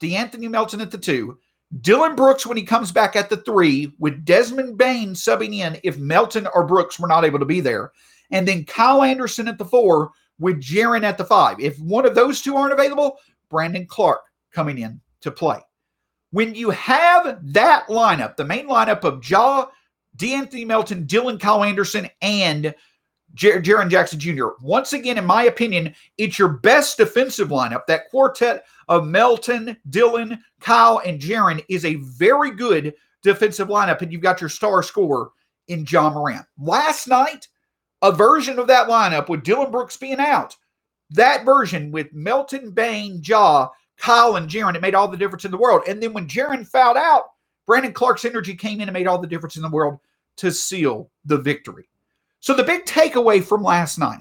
De'Anthony 0.00 0.48
Melton 0.50 0.80
at 0.80 0.90
the 0.90 0.98
two, 0.98 1.38
Dillon 1.80 2.14
Brooks 2.14 2.46
when 2.46 2.56
he 2.56 2.62
comes 2.62 2.92
back 2.92 3.16
at 3.16 3.28
the 3.28 3.38
three, 3.38 3.92
with 3.98 4.24
Desmond 4.24 4.78
Bane 4.78 5.10
subbing 5.10 5.54
in 5.54 5.78
if 5.82 5.98
Melton 5.98 6.46
or 6.54 6.64
Brooks 6.64 6.98
were 6.98 7.08
not 7.08 7.24
able 7.24 7.38
to 7.38 7.44
be 7.44 7.60
there, 7.60 7.92
and 8.30 8.46
then 8.46 8.64
Kyle 8.64 9.02
Anderson 9.02 9.48
at 9.48 9.58
the 9.58 9.64
four 9.64 10.10
with 10.38 10.60
Jaren 10.60 11.02
at 11.02 11.18
the 11.18 11.24
five. 11.24 11.58
If 11.58 11.78
one 11.78 12.06
of 12.06 12.14
those 12.14 12.40
two 12.40 12.56
aren't 12.56 12.72
available, 12.72 13.18
Brandon 13.50 13.86
Clarke 13.86 14.24
coming 14.52 14.78
in 14.78 15.00
to 15.22 15.30
play. 15.30 15.58
When 16.30 16.54
you 16.54 16.70
have 16.70 17.40
that 17.52 17.86
lineup, 17.88 18.36
the 18.36 18.44
main 18.44 18.68
lineup 18.68 19.04
of 19.04 19.28
Ja, 19.28 19.66
De'Anthony 20.16 20.66
Melton, 20.66 21.06
Dillon 21.06 21.38
Kyle 21.38 21.64
Anderson, 21.64 22.08
and 22.20 22.74
Jar- 23.36 23.60
Jaren 23.60 23.90
Jackson 23.90 24.18
Jr., 24.18 24.48
once 24.60 24.92
again, 24.94 25.18
in 25.18 25.24
my 25.24 25.44
opinion, 25.44 25.94
it's 26.18 26.38
your 26.38 26.48
best 26.48 26.96
defensive 26.96 27.48
lineup. 27.48 27.86
That 27.86 28.08
quartet 28.10 28.64
of 28.88 29.06
Melton, 29.06 29.76
Dillon, 29.90 30.42
Kyle, 30.60 31.00
and 31.04 31.20
Jaren 31.20 31.64
is 31.68 31.84
a 31.84 31.96
very 31.96 32.50
good 32.50 32.94
defensive 33.22 33.68
lineup, 33.68 34.00
and 34.02 34.10
you've 34.10 34.22
got 34.22 34.40
your 34.40 34.50
star 34.50 34.82
scorer 34.82 35.30
in 35.68 35.84
Ja 35.88 36.10
Morant. 36.10 36.46
Last 36.58 37.06
night, 37.06 37.46
a 38.02 38.10
version 38.10 38.58
of 38.58 38.66
that 38.68 38.88
lineup 38.88 39.28
with 39.28 39.44
Dillon 39.44 39.70
Brooks 39.70 39.96
being 39.96 40.20
out. 40.20 40.56
That 41.10 41.44
version 41.44 41.92
with 41.92 42.12
Melton, 42.12 42.70
Bane, 42.70 43.20
Ja, 43.22 43.68
Kyle, 43.98 44.36
and 44.36 44.48
Jaren, 44.48 44.74
it 44.74 44.82
made 44.82 44.94
all 44.94 45.08
the 45.08 45.16
difference 45.16 45.44
in 45.44 45.50
the 45.50 45.56
world. 45.56 45.82
And 45.86 46.02
then 46.02 46.12
when 46.12 46.26
Jaren 46.26 46.66
fouled 46.66 46.96
out, 46.96 47.24
Brandon 47.66 47.92
Clarke's 47.92 48.24
energy 48.24 48.54
came 48.54 48.80
in 48.80 48.88
and 48.88 48.92
made 48.92 49.06
all 49.06 49.18
the 49.18 49.26
difference 49.26 49.56
in 49.56 49.62
the 49.62 49.68
world 49.68 49.98
to 50.36 50.52
seal 50.52 51.10
the 51.24 51.38
victory. 51.38 51.88
So 52.40 52.54
the 52.54 52.62
big 52.62 52.84
takeaway 52.84 53.42
from 53.42 53.62
last 53.62 53.98
night 53.98 54.20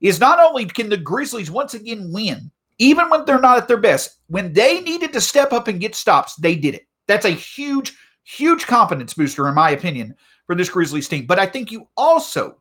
is 0.00 0.20
not 0.20 0.38
only 0.38 0.66
can 0.66 0.88
the 0.88 0.96
Grizzlies 0.96 1.50
once 1.50 1.74
again 1.74 2.12
win, 2.12 2.50
even 2.78 3.08
when 3.08 3.24
they're 3.24 3.38
not 3.38 3.58
at 3.58 3.68
their 3.68 3.76
best, 3.76 4.18
when 4.26 4.52
they 4.52 4.80
needed 4.80 5.12
to 5.12 5.20
step 5.20 5.52
up 5.52 5.68
and 5.68 5.80
get 5.80 5.94
stops, 5.94 6.34
they 6.36 6.56
did 6.56 6.74
it. 6.74 6.86
That's 7.06 7.26
a 7.26 7.30
huge, 7.30 7.96
huge 8.24 8.66
confidence 8.66 9.14
booster, 9.14 9.48
in 9.48 9.54
my 9.54 9.70
opinion, 9.70 10.14
for 10.46 10.54
this 10.54 10.68
Grizzlies 10.68 11.08
team. 11.08 11.26
But 11.26 11.38
I 11.38 11.46
think 11.46 11.70
you 11.70 11.88
also 11.96 12.60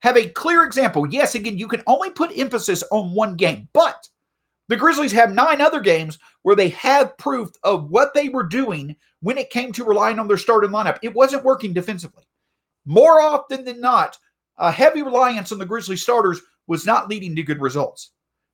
have 0.00 0.16
a 0.16 0.28
clear 0.28 0.64
example. 0.64 1.06
Yes, 1.06 1.34
again, 1.34 1.58
you 1.58 1.68
can 1.68 1.82
only 1.86 2.10
put 2.10 2.36
emphasis 2.38 2.82
on 2.90 3.14
one 3.14 3.36
game, 3.36 3.68
but 3.72 4.08
the 4.68 4.76
Grizzlies 4.76 5.12
have 5.12 5.32
nine 5.32 5.60
other 5.60 5.80
games 5.80 6.18
where 6.42 6.56
they 6.56 6.70
have 6.70 7.16
proof 7.18 7.50
of 7.62 7.90
what 7.90 8.14
they 8.14 8.30
were 8.30 8.42
doing 8.42 8.96
when 9.20 9.36
it 9.36 9.50
came 9.50 9.72
to 9.72 9.84
relying 9.84 10.18
on 10.18 10.28
their 10.28 10.38
starting 10.38 10.70
lineup. 10.70 10.98
It 11.02 11.14
wasn't 11.14 11.44
working 11.44 11.72
defensively. 11.72 12.24
More 12.84 13.20
often 13.20 13.64
than 13.64 13.80
not, 13.80 14.18
a 14.58 14.70
heavy 14.70 15.02
reliance 15.02 15.52
on 15.52 15.58
the 15.58 15.66
Grizzlies 15.66 16.02
starters 16.02 16.40
was 16.66 16.86
not 16.86 17.08
leading 17.08 17.34
to 17.36 17.42
good 17.42 17.60
results. 17.60 18.10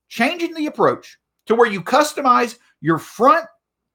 Changing 0.09 0.55
the 0.55 0.67
approach 0.67 1.19
to 1.47 1.55
where 1.55 1.71
you 1.71 1.83
customize 1.83 2.59
your 2.81 2.99
front 2.99 3.47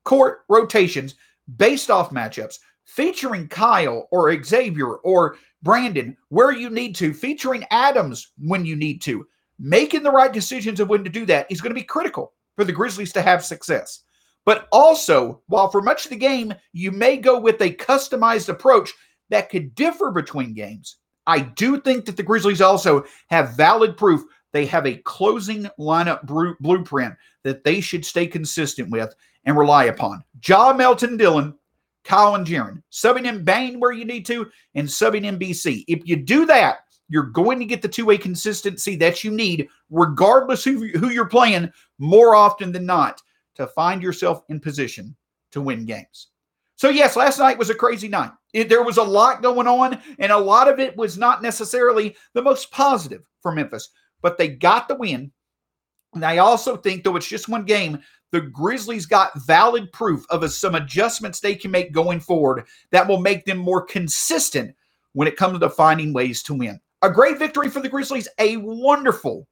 court 0.03 0.39
rotations 0.49 1.15
based 1.57 1.89
off 1.89 2.11
matchups, 2.11 2.55
featuring 2.85 3.47
Kyle 3.47 4.07
or 4.11 4.43
Xavier 4.43 4.95
or 4.97 5.37
Brandon 5.63 6.15
where 6.29 6.51
you 6.51 6.69
need 6.69 6.95
to, 6.95 7.13
featuring 7.13 7.65
Adams 7.71 8.31
when 8.37 8.65
you 8.65 8.75
need 8.75 9.01
to. 9.01 9.25
Making 9.57 10.03
the 10.03 10.11
right 10.11 10.31
decisions 10.31 10.79
of 10.79 10.89
when 10.89 11.03
to 11.03 11.09
do 11.09 11.25
that 11.25 11.49
is 11.49 11.61
going 11.61 11.71
to 11.71 11.79
be 11.79 11.83
critical 11.83 12.33
for 12.55 12.65
the 12.65 12.73
Grizzlies 12.73 13.13
to 13.13 13.21
have 13.21 13.43
success. 13.43 14.03
But 14.45 14.67
also, 14.71 15.41
while 15.47 15.69
for 15.69 15.81
much 15.81 16.05
of 16.05 16.11
the 16.11 16.17
game 16.17 16.53
you 16.71 16.91
may 16.91 17.17
go 17.17 17.39
with 17.39 17.61
a 17.61 17.73
customized 17.73 18.49
approach 18.49 18.93
that 19.29 19.49
could 19.49 19.75
differ 19.75 20.11
between 20.11 20.53
games, 20.53 20.97
I 21.27 21.39
do 21.39 21.79
think 21.79 22.05
that 22.05 22.17
the 22.17 22.23
Grizzlies 22.23 22.61
also 22.61 23.05
have 23.29 23.57
valid 23.57 23.97
proof 23.97 24.23
they 24.51 24.65
have 24.67 24.87
a 24.87 24.95
closing 24.99 25.69
lineup 25.77 26.25
blueprint 26.61 27.13
that 27.43 27.65
they 27.65 27.81
should 27.81 28.05
stay 28.05 28.25
consistent 28.25 28.89
with 28.89 29.13
and 29.43 29.57
rely 29.57 29.85
upon. 29.85 30.23
Ja 30.47 30.71
Melton 30.71 31.17
Dillon 31.17 31.53
Kyle 32.05 32.35
and 32.35 32.47
Jaren, 32.47 32.81
subbing 32.91 33.25
in 33.25 33.43
Bane 33.43 33.79
where 33.79 33.91
you 33.91 34.05
need 34.05 34.25
to, 34.27 34.49
and 34.75 34.87
subbing 34.87 35.25
in 35.25 35.37
BC. 35.37 35.83
If 35.87 36.07
you 36.07 36.15
do 36.15 36.45
that, 36.45 36.77
you're 37.09 37.23
going 37.23 37.59
to 37.59 37.65
get 37.65 37.81
the 37.81 37.89
two 37.89 38.05
way 38.05 38.17
consistency 38.17 38.95
that 38.95 39.23
you 39.23 39.31
need, 39.31 39.67
regardless 39.89 40.63
who, 40.63 40.87
who 40.87 41.09
you're 41.09 41.27
playing, 41.27 41.71
more 41.97 42.35
often 42.35 42.71
than 42.71 42.85
not, 42.85 43.21
to 43.55 43.67
find 43.67 44.01
yourself 44.01 44.43
in 44.49 44.59
position 44.59 45.15
to 45.51 45.61
win 45.61 45.85
games. 45.85 46.27
So, 46.77 46.89
yes, 46.89 47.15
last 47.15 47.39
night 47.39 47.57
was 47.57 47.69
a 47.69 47.75
crazy 47.75 48.07
night. 48.07 48.31
It, 48.55 48.69
there 48.69 48.83
was 48.83 48.95
a 48.95 49.03
lot 49.03 49.41
going 49.41 49.67
on, 49.67 50.01
and 50.17 50.31
a 50.31 50.37
lot 50.37 50.69
of 50.69 50.79
it 50.79 50.95
was 50.95 51.17
not 51.17 51.43
necessarily 51.43 52.15
the 52.33 52.41
most 52.41 52.71
positive 52.71 53.21
for 53.41 53.51
Memphis, 53.51 53.89
but 54.21 54.37
they 54.37 54.47
got 54.47 54.87
the 54.87 54.95
win. 54.95 55.29
And 56.13 56.23
I 56.23 56.37
also 56.37 56.77
think, 56.77 57.03
though 57.03 57.17
it's 57.17 57.27
just 57.27 57.49
one 57.49 57.65
game, 57.65 57.99
the 58.31 58.39
Grizzlies 58.39 59.05
got 59.05 59.37
valid 59.45 59.91
proof 59.91 60.25
of 60.29 60.49
some 60.53 60.75
adjustments 60.75 61.41
they 61.41 61.53
can 61.53 61.69
make 61.69 61.91
going 61.91 62.21
forward 62.21 62.65
that 62.91 63.05
will 63.05 63.19
make 63.19 63.43
them 63.43 63.57
more 63.57 63.81
consistent 63.81 64.73
when 65.11 65.27
it 65.27 65.35
comes 65.35 65.59
to 65.59 65.69
finding 65.69 66.13
ways 66.13 66.41
to 66.43 66.53
win. 66.53 66.79
A 67.01 67.11
great 67.11 67.37
victory 67.37 67.69
for 67.69 67.81
the 67.81 67.89
Grizzlies, 67.89 68.29
a 68.39 68.55
wonderful 68.55 69.45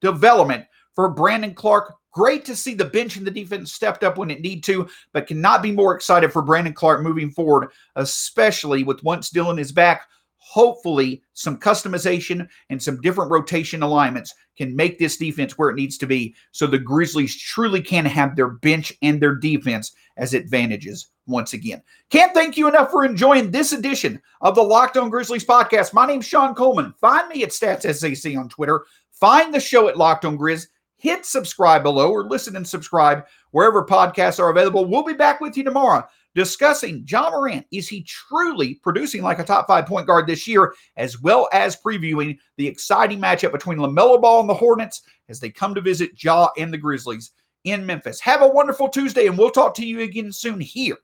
development 0.00 0.64
for 0.94 1.08
Brandon 1.08 1.54
Clarke. 1.54 1.96
Great 2.14 2.44
to 2.44 2.54
see 2.54 2.74
the 2.74 2.84
bench 2.84 3.16
and 3.16 3.26
the 3.26 3.30
defense 3.30 3.72
stepped 3.72 4.04
up 4.04 4.16
when 4.16 4.30
it 4.30 4.40
need 4.40 4.62
to, 4.64 4.88
but 5.12 5.26
cannot 5.26 5.62
be 5.62 5.72
more 5.72 5.94
excited 5.94 6.32
for 6.32 6.42
Brandon 6.42 6.72
Clarke 6.72 7.02
moving 7.02 7.30
forward, 7.30 7.70
especially 7.96 8.84
with 8.84 9.02
once 9.02 9.30
Dillon 9.30 9.58
is 9.58 9.72
back, 9.72 10.06
hopefully 10.38 11.22
some 11.32 11.58
customization 11.58 12.46
and 12.70 12.80
some 12.80 13.00
different 13.00 13.30
rotation 13.30 13.82
alignments 13.82 14.34
can 14.56 14.76
make 14.76 14.98
this 14.98 15.16
defense 15.16 15.58
where 15.58 15.70
it 15.70 15.74
needs 15.74 15.98
to 15.98 16.06
be 16.06 16.34
so 16.52 16.66
the 16.66 16.78
Grizzlies 16.78 17.36
truly 17.36 17.80
can 17.80 18.04
have 18.04 18.36
their 18.36 18.50
bench 18.50 18.92
and 19.02 19.20
their 19.20 19.34
defense 19.34 19.92
as 20.16 20.34
advantages 20.34 21.08
once 21.26 21.54
again. 21.54 21.82
Can't 22.10 22.34
thank 22.34 22.56
you 22.56 22.68
enough 22.68 22.90
for 22.90 23.04
enjoying 23.04 23.50
this 23.50 23.72
edition 23.72 24.20
of 24.42 24.54
the 24.54 24.62
Locked 24.62 24.96
On 24.96 25.10
Grizzlies 25.10 25.44
podcast. 25.44 25.94
My 25.94 26.06
name's 26.06 26.26
Shawn 26.26 26.54
Coleman. 26.54 26.94
Find 27.00 27.28
me 27.28 27.42
at 27.42 27.48
StatsSAC 27.48 28.38
on 28.38 28.48
Twitter. 28.48 28.84
Find 29.10 29.52
the 29.52 29.58
show 29.58 29.88
at 29.88 29.96
Locked 29.96 30.24
On 30.26 30.38
Grizz. 30.38 30.68
Hit 30.96 31.26
subscribe 31.26 31.82
below 31.82 32.10
or 32.10 32.24
listen 32.24 32.56
and 32.56 32.66
subscribe 32.66 33.24
wherever 33.50 33.84
podcasts 33.84 34.38
are 34.38 34.50
available. 34.50 34.84
We'll 34.84 35.04
be 35.04 35.12
back 35.12 35.40
with 35.40 35.56
you 35.56 35.64
tomorrow 35.64 36.06
discussing 36.34 37.04
Ja 37.08 37.30
Morant. 37.30 37.66
Is 37.70 37.88
he 37.88 38.02
truly 38.02 38.76
producing 38.82 39.22
like 39.22 39.38
a 39.38 39.44
top 39.44 39.66
five 39.66 39.86
point 39.86 40.06
guard 40.06 40.26
this 40.26 40.46
year, 40.46 40.74
as 40.96 41.20
well 41.20 41.48
as 41.52 41.76
previewing 41.76 42.38
the 42.56 42.66
exciting 42.66 43.20
matchup 43.20 43.52
between 43.52 43.78
LaMelo 43.78 44.20
Ball 44.20 44.40
and 44.40 44.48
the 44.48 44.54
Hornets 44.54 45.02
as 45.28 45.40
they 45.40 45.50
come 45.50 45.74
to 45.74 45.80
visit 45.80 46.22
Ja 46.22 46.48
and 46.58 46.72
the 46.72 46.78
Grizzlies 46.78 47.32
in 47.64 47.86
Memphis. 47.86 48.20
Have 48.20 48.42
a 48.42 48.48
wonderful 48.48 48.88
Tuesday, 48.88 49.26
and 49.26 49.38
we'll 49.38 49.50
talk 49.50 49.74
to 49.76 49.86
you 49.86 50.00
again 50.00 50.32
soon 50.32 50.60
here 50.60 50.98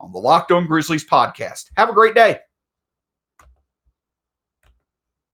on 0.00 0.12
the 0.12 0.18
Locked 0.18 0.52
On 0.52 0.66
Grizzlies 0.66 1.04
podcast. 1.04 1.70
Have 1.76 1.88
a 1.88 1.94
great 1.94 2.14
day. 2.14 2.38